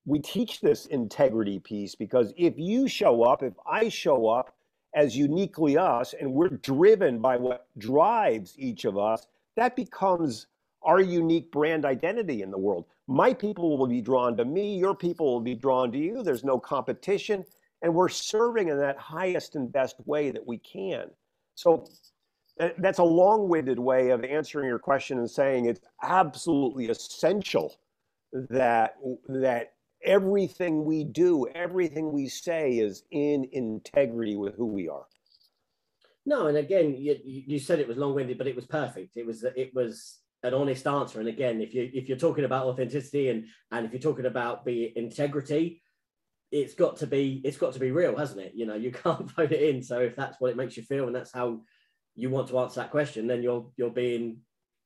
we 0.08 0.20
teach 0.20 0.62
this 0.62 0.86
integrity 0.86 1.60
piece 1.60 1.96
because 1.96 2.32
if 2.38 2.54
you 2.58 2.88
show 2.88 3.24
up, 3.24 3.42
if 3.42 3.54
I 3.66 3.90
show 3.90 4.28
up 4.28 4.56
as 4.94 5.18
uniquely 5.18 5.78
us 5.78 6.14
and 6.20 6.32
we're 6.32 6.50
driven 6.50 7.20
by 7.20 7.38
what 7.38 7.68
drives 7.78 8.56
each 8.58 8.86
of 8.86 8.98
us, 8.98 9.26
that 9.56 9.76
becomes 9.76 10.48
our 10.84 11.02
unique 11.02 11.52
brand 11.52 11.86
identity 11.86 12.44
in 12.44 12.52
the 12.52 12.58
world. 12.58 12.86
My 13.08 13.34
people 13.34 13.78
will 13.78 13.88
be 13.88 14.02
drawn 14.02 14.38
to 14.38 14.46
me, 14.46 14.78
your 14.78 14.96
people 14.96 15.34
will 15.34 15.42
be 15.42 15.56
drawn 15.56 15.92
to 15.92 15.98
you. 15.98 16.22
There's 16.22 16.44
no 16.44 16.60
competition, 16.60 17.44
and 17.86 17.94
we're 17.94 18.10
serving 18.10 18.70
in 18.70 18.80
that 18.80 18.98
highest 18.98 19.56
and 19.56 19.72
best 19.72 19.96
way 20.08 20.32
that 20.32 20.46
we 20.46 20.58
can. 20.58 21.06
So 21.54 21.86
that's 22.80 22.98
a 22.98 23.04
long 23.04 23.48
winded 23.48 23.78
way 23.78 24.10
of 24.10 24.24
answering 24.24 24.68
your 24.68 24.80
question 24.80 25.20
and 25.20 25.30
saying 25.30 25.68
it's 25.68 25.82
absolutely 26.02 26.88
essential 26.88 27.78
that 28.34 28.96
that 29.30 29.74
everything 30.04 30.84
we 30.84 31.04
do, 31.04 31.48
everything 31.54 32.12
we 32.12 32.28
say 32.28 32.72
is 32.72 33.04
in 33.12 33.48
integrity 33.52 34.36
with 34.36 34.56
who 34.56 34.66
we 34.66 34.90
are. 34.90 35.06
No, 36.26 36.48
and 36.48 36.58
again, 36.58 36.96
you, 36.98 37.20
you 37.24 37.60
said 37.60 37.80
it 37.80 37.88
was 37.88 37.98
long-winded, 37.98 38.40
but 38.40 38.48
it 38.48 38.56
was 38.56 38.66
perfect. 38.66 39.16
It 39.16 39.28
was 39.28 39.44
it 39.44 39.76
was 39.76 40.22
an 40.42 40.56
honest 40.56 40.88
answer. 40.88 41.20
And 41.20 41.30
again, 41.30 41.62
if 41.62 41.76
you 41.76 41.92
if 41.94 42.10
you're 42.10 42.18
talking 42.18 42.46
about 42.46 42.66
authenticity 42.66 43.30
and 43.30 43.46
and 43.72 43.86
if 43.86 43.94
you're 43.94 44.02
talking 44.02 44.26
about 44.26 44.66
the 44.66 44.92
integrity, 44.96 45.84
it's 46.56 46.74
got 46.74 46.96
to 46.98 47.08
be 47.08 47.42
it's 47.44 47.58
got 47.58 47.74
to 47.74 47.80
be 47.80 47.92
real, 47.92 48.16
hasn't 48.16 48.40
it? 48.40 48.54
You 48.56 48.66
know, 48.66 48.76
you 48.76 48.92
can't 49.04 49.30
vote 49.32 49.52
it 49.52 49.76
in. 49.76 49.84
So 49.84 50.00
if 50.00 50.16
that's 50.16 50.40
what 50.40 50.52
it 50.52 50.58
makes 50.58 50.78
you 50.78 50.84
feel, 50.84 51.08
and 51.08 51.16
that's 51.16 51.34
how 51.34 51.62
you 52.16 52.30
want 52.30 52.48
to 52.48 52.60
answer 52.60 52.80
that 52.80 52.92
question, 52.92 53.28
then 53.28 53.44
you're 53.44 53.68
you're 53.76 53.90
being 53.90 54.38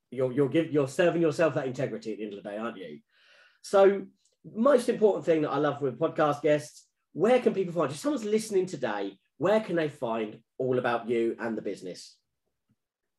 you're 0.10 0.32
you're 0.32 0.50
give, 0.50 0.72
you're 0.72 0.88
serving 0.88 1.22
yourself 1.22 1.54
that 1.54 1.68
integrity 1.68 2.12
at 2.12 2.18
the 2.18 2.24
end 2.24 2.34
of 2.34 2.44
the 2.44 2.50
day, 2.50 2.58
aren't 2.58 2.78
you? 2.78 3.00
So, 3.62 4.04
most 4.56 4.90
important 4.90 5.26
thing 5.26 5.44
that 5.44 5.52
I 5.52 5.58
love 5.58 5.82
with 5.82 6.00
podcast 6.00 6.42
guests, 6.42 6.88
where 7.14 7.40
can 7.40 7.54
people 7.54 7.74
find? 7.74 7.92
If 7.92 7.98
someone's 7.98 8.26
listening 8.26 8.66
today, 8.66 9.20
where 9.38 9.60
can 9.60 9.76
they 9.76 9.90
find 9.90 10.40
all 10.58 10.80
about 10.80 11.08
you 11.08 11.36
and 11.40 11.58
the 11.58 11.62
business? 11.62 12.16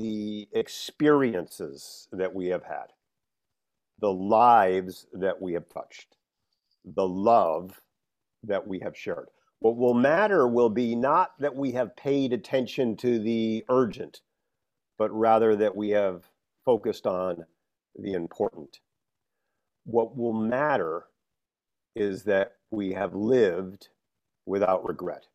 the 0.52 0.58
experiences 0.58 2.08
that 2.10 2.34
we 2.34 2.46
have 2.46 2.64
had, 2.64 2.86
the 4.00 4.12
lives 4.12 5.06
that 5.12 5.40
we 5.40 5.52
have 5.52 5.68
touched, 5.68 6.16
the 6.84 7.06
love 7.06 7.80
that 8.42 8.66
we 8.66 8.80
have 8.80 8.96
shared. 8.96 9.28
What 9.60 9.76
will 9.76 9.94
matter 9.94 10.48
will 10.48 10.70
be 10.70 10.96
not 10.96 11.38
that 11.38 11.54
we 11.54 11.70
have 11.72 11.94
paid 11.94 12.32
attention 12.32 12.96
to 12.96 13.20
the 13.20 13.64
urgent, 13.68 14.22
but 14.98 15.10
rather 15.12 15.56
that 15.56 15.74
we 15.74 15.90
have 15.90 16.24
focused 16.64 17.06
on 17.06 17.44
the 17.96 18.12
important. 18.12 18.80
What 19.84 20.16
will 20.16 20.32
matter 20.32 21.04
is 21.94 22.24
that 22.24 22.56
we 22.70 22.92
have 22.92 23.14
lived 23.14 23.88
without 24.44 24.86
regret, 24.86 25.26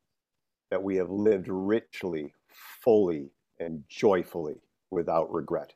that 0.70 0.84
we 0.84 0.96
have 0.98 1.10
lived 1.10 1.48
richly, 1.48 2.34
fully, 2.84 3.32
and 3.60 3.84
joyfully 3.90 4.62
without 4.90 5.32
regret. 5.32 5.74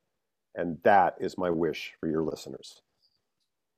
And 0.56 0.78
that 0.84 1.16
is 1.20 1.38
my 1.38 1.50
wish 1.50 1.94
for 2.00 2.08
your 2.08 2.24
listeners. 2.24 2.82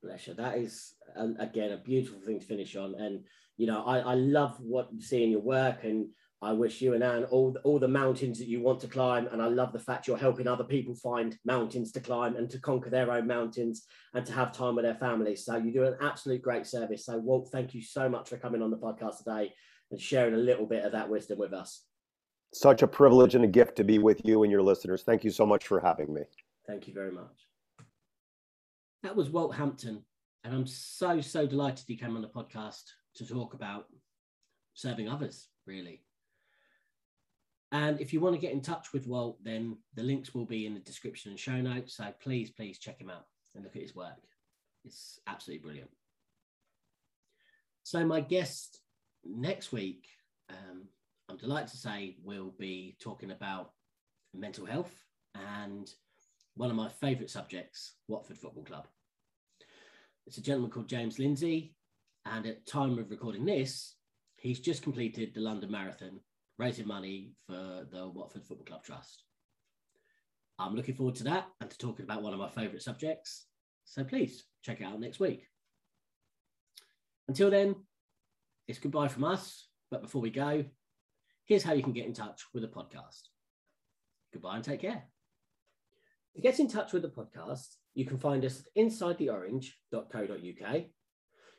You. 0.02 0.34
That 0.34 0.58
is, 0.58 0.94
um, 1.16 1.36
again, 1.40 1.72
a 1.72 1.76
beautiful 1.76 2.20
thing 2.20 2.38
to 2.38 2.46
finish 2.46 2.76
on. 2.76 2.94
And 2.94 3.24
you 3.56 3.66
know, 3.66 3.82
I, 3.84 3.98
I 3.98 4.14
love 4.14 4.56
what 4.60 4.88
you 4.92 5.02
see 5.02 5.24
in 5.24 5.30
your 5.30 5.40
work 5.40 5.82
and 5.82 6.06
I 6.40 6.52
wish 6.52 6.80
you 6.80 6.94
and 6.94 7.02
Ann 7.02 7.24
all, 7.24 7.56
all 7.64 7.80
the 7.80 7.88
mountains 7.88 8.38
that 8.38 8.46
you 8.46 8.60
want 8.60 8.78
to 8.80 8.86
climb. 8.86 9.26
And 9.26 9.42
I 9.42 9.46
love 9.46 9.72
the 9.72 9.80
fact 9.80 10.06
you're 10.06 10.16
helping 10.16 10.46
other 10.46 10.62
people 10.62 10.94
find 10.94 11.36
mountains 11.44 11.90
to 11.92 12.00
climb 12.00 12.36
and 12.36 12.48
to 12.50 12.60
conquer 12.60 12.90
their 12.90 13.10
own 13.10 13.26
mountains 13.26 13.86
and 14.14 14.24
to 14.24 14.32
have 14.32 14.52
time 14.52 14.76
with 14.76 14.84
their 14.84 14.94
families. 14.94 15.44
So 15.44 15.56
you 15.56 15.72
do 15.72 15.84
an 15.84 15.96
absolute 16.00 16.42
great 16.42 16.64
service. 16.64 17.06
So 17.06 17.18
Walt, 17.18 17.48
thank 17.50 17.74
you 17.74 17.82
so 17.82 18.08
much 18.08 18.28
for 18.28 18.36
coming 18.36 18.62
on 18.62 18.70
the 18.70 18.76
podcast 18.76 19.18
today 19.18 19.52
and 19.90 20.00
sharing 20.00 20.34
a 20.34 20.38
little 20.38 20.66
bit 20.66 20.84
of 20.84 20.92
that 20.92 21.08
wisdom 21.08 21.38
with 21.38 21.52
us. 21.52 21.82
Such 22.54 22.82
a 22.82 22.86
privilege 22.86 23.34
and 23.34 23.44
a 23.44 23.48
gift 23.48 23.76
to 23.76 23.84
be 23.84 23.98
with 23.98 24.20
you 24.24 24.44
and 24.44 24.52
your 24.52 24.62
listeners. 24.62 25.02
Thank 25.02 25.24
you 25.24 25.30
so 25.30 25.44
much 25.44 25.66
for 25.66 25.80
having 25.80 26.14
me. 26.14 26.22
Thank 26.68 26.86
you 26.86 26.94
very 26.94 27.12
much. 27.12 27.48
That 29.02 29.16
was 29.16 29.28
Walt 29.28 29.56
Hampton. 29.56 30.04
And 30.44 30.54
I'm 30.54 30.66
so, 30.66 31.20
so 31.20 31.46
delighted 31.46 31.84
he 31.88 31.96
came 31.96 32.14
on 32.14 32.22
the 32.22 32.28
podcast 32.28 32.82
to 33.16 33.26
talk 33.26 33.54
about 33.54 33.86
serving 34.74 35.08
others, 35.08 35.48
really. 35.66 36.02
And 37.70 38.00
if 38.00 38.12
you 38.12 38.20
want 38.20 38.34
to 38.34 38.40
get 38.40 38.52
in 38.52 38.62
touch 38.62 38.92
with 38.92 39.06
Walt, 39.06 39.38
then 39.42 39.76
the 39.94 40.02
links 40.02 40.34
will 40.34 40.46
be 40.46 40.66
in 40.66 40.74
the 40.74 40.80
description 40.80 41.30
and 41.30 41.38
show 41.38 41.60
notes. 41.60 41.96
So 41.96 42.06
please, 42.20 42.50
please 42.50 42.78
check 42.78 43.00
him 43.00 43.10
out 43.10 43.26
and 43.54 43.62
look 43.64 43.76
at 43.76 43.82
his 43.82 43.94
work. 43.94 44.16
It's 44.84 45.20
absolutely 45.26 45.64
brilliant. 45.64 45.90
So, 47.82 48.04
my 48.04 48.20
guest 48.20 48.80
next 49.24 49.72
week, 49.72 50.06
um, 50.50 50.84
I'm 51.28 51.36
delighted 51.36 51.70
to 51.70 51.76
say, 51.76 52.16
will 52.22 52.54
be 52.58 52.96
talking 53.00 53.30
about 53.30 53.72
mental 54.34 54.66
health 54.66 54.94
and 55.34 55.90
one 56.54 56.70
of 56.70 56.76
my 56.76 56.88
favourite 56.88 57.30
subjects, 57.30 57.94
Watford 58.08 58.38
Football 58.38 58.64
Club. 58.64 58.86
It's 60.26 60.38
a 60.38 60.42
gentleman 60.42 60.70
called 60.70 60.88
James 60.88 61.18
Lindsay. 61.18 61.74
And 62.26 62.46
at 62.46 62.66
time 62.66 62.98
of 62.98 63.10
recording 63.10 63.46
this, 63.46 63.94
he's 64.36 64.60
just 64.60 64.82
completed 64.82 65.32
the 65.32 65.40
London 65.40 65.70
Marathon, 65.70 66.20
raising 66.58 66.86
money 66.86 67.32
for 67.46 67.86
the 67.90 68.08
Watford 68.08 68.44
Football 68.44 68.66
Club 68.66 68.84
Trust. 68.84 69.24
I'm 70.58 70.74
looking 70.74 70.94
forward 70.94 71.14
to 71.16 71.24
that 71.24 71.48
and 71.60 71.68
to 71.70 71.78
talking 71.78 72.04
about 72.04 72.22
one 72.22 72.32
of 72.32 72.38
my 72.38 72.48
favourite 72.48 72.82
subjects. 72.82 73.46
So 73.84 74.04
please 74.04 74.44
check 74.62 74.80
it 74.80 74.84
out 74.84 75.00
next 75.00 75.20
week. 75.20 75.46
Until 77.28 77.50
then, 77.50 77.76
it's 78.66 78.78
goodbye 78.78 79.08
from 79.08 79.24
us. 79.24 79.68
But 79.90 80.02
before 80.02 80.20
we 80.20 80.30
go, 80.30 80.64
here's 81.46 81.62
how 81.62 81.74
you 81.74 81.82
can 81.82 81.92
get 81.92 82.06
in 82.06 82.12
touch 82.12 82.42
with 82.52 82.62
the 82.62 82.68
podcast. 82.68 83.22
Goodbye 84.32 84.56
and 84.56 84.64
take 84.64 84.80
care. 84.80 85.04
To 86.34 86.42
get 86.42 86.60
in 86.60 86.68
touch 86.68 86.92
with 86.92 87.02
the 87.02 87.08
podcast, 87.08 87.76
you 87.94 88.04
can 88.04 88.18
find 88.18 88.44
us 88.44 88.60
at 88.60 88.66
insidetheorange.co.uk 88.76 90.84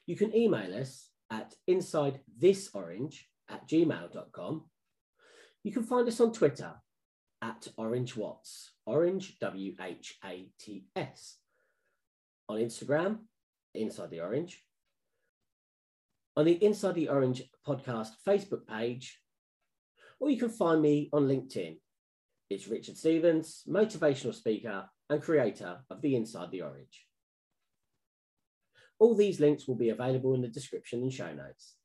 you 0.10 0.16
can 0.16 0.36
email 0.36 0.74
us 0.74 1.08
at 1.30 1.54
insidethisorange 1.70 3.14
at 3.48 3.70
gmail.com. 3.70 4.66
You 5.64 5.72
can 5.72 5.84
find 5.84 6.08
us 6.08 6.20
on 6.20 6.32
Twitter 6.32 6.74
at 7.42 7.68
Orange 7.78 8.16
Whats, 8.16 8.72
Orange 8.86 9.38
W 9.40 9.76
H 9.82 10.18
A 10.24 10.50
T 10.60 10.86
S. 10.96 11.38
On 12.48 12.58
Instagram, 12.58 13.20
Inside 13.76 14.10
the 14.10 14.22
Orange. 14.22 14.64
On 16.38 16.46
the 16.46 16.64
Inside 16.64 16.96
the 16.96 17.10
Orange 17.10 17.44
podcast 17.68 18.12
Facebook 18.26 18.66
page, 18.68 19.20
or 20.20 20.30
you 20.30 20.38
can 20.38 20.50
find 20.50 20.82
me 20.82 21.10
on 21.12 21.28
LinkedIn. 21.28 21.78
It's 22.50 22.68
Richard 22.68 22.98
Stevens, 22.98 23.64
motivational 23.68 24.34
speaker 24.34 24.90
and 25.10 25.22
creator 25.22 25.80
of 25.90 26.02
the 26.02 26.16
Inside 26.16 26.52
the 26.52 26.62
Orange. 26.62 27.06
All 28.98 29.16
these 29.16 29.40
links 29.40 29.68
will 29.68 29.76
be 29.76 29.90
available 29.90 30.34
in 30.34 30.42
the 30.42 30.48
description 30.48 31.02
and 31.02 31.14
show 31.14 31.32
notes. 31.34 31.76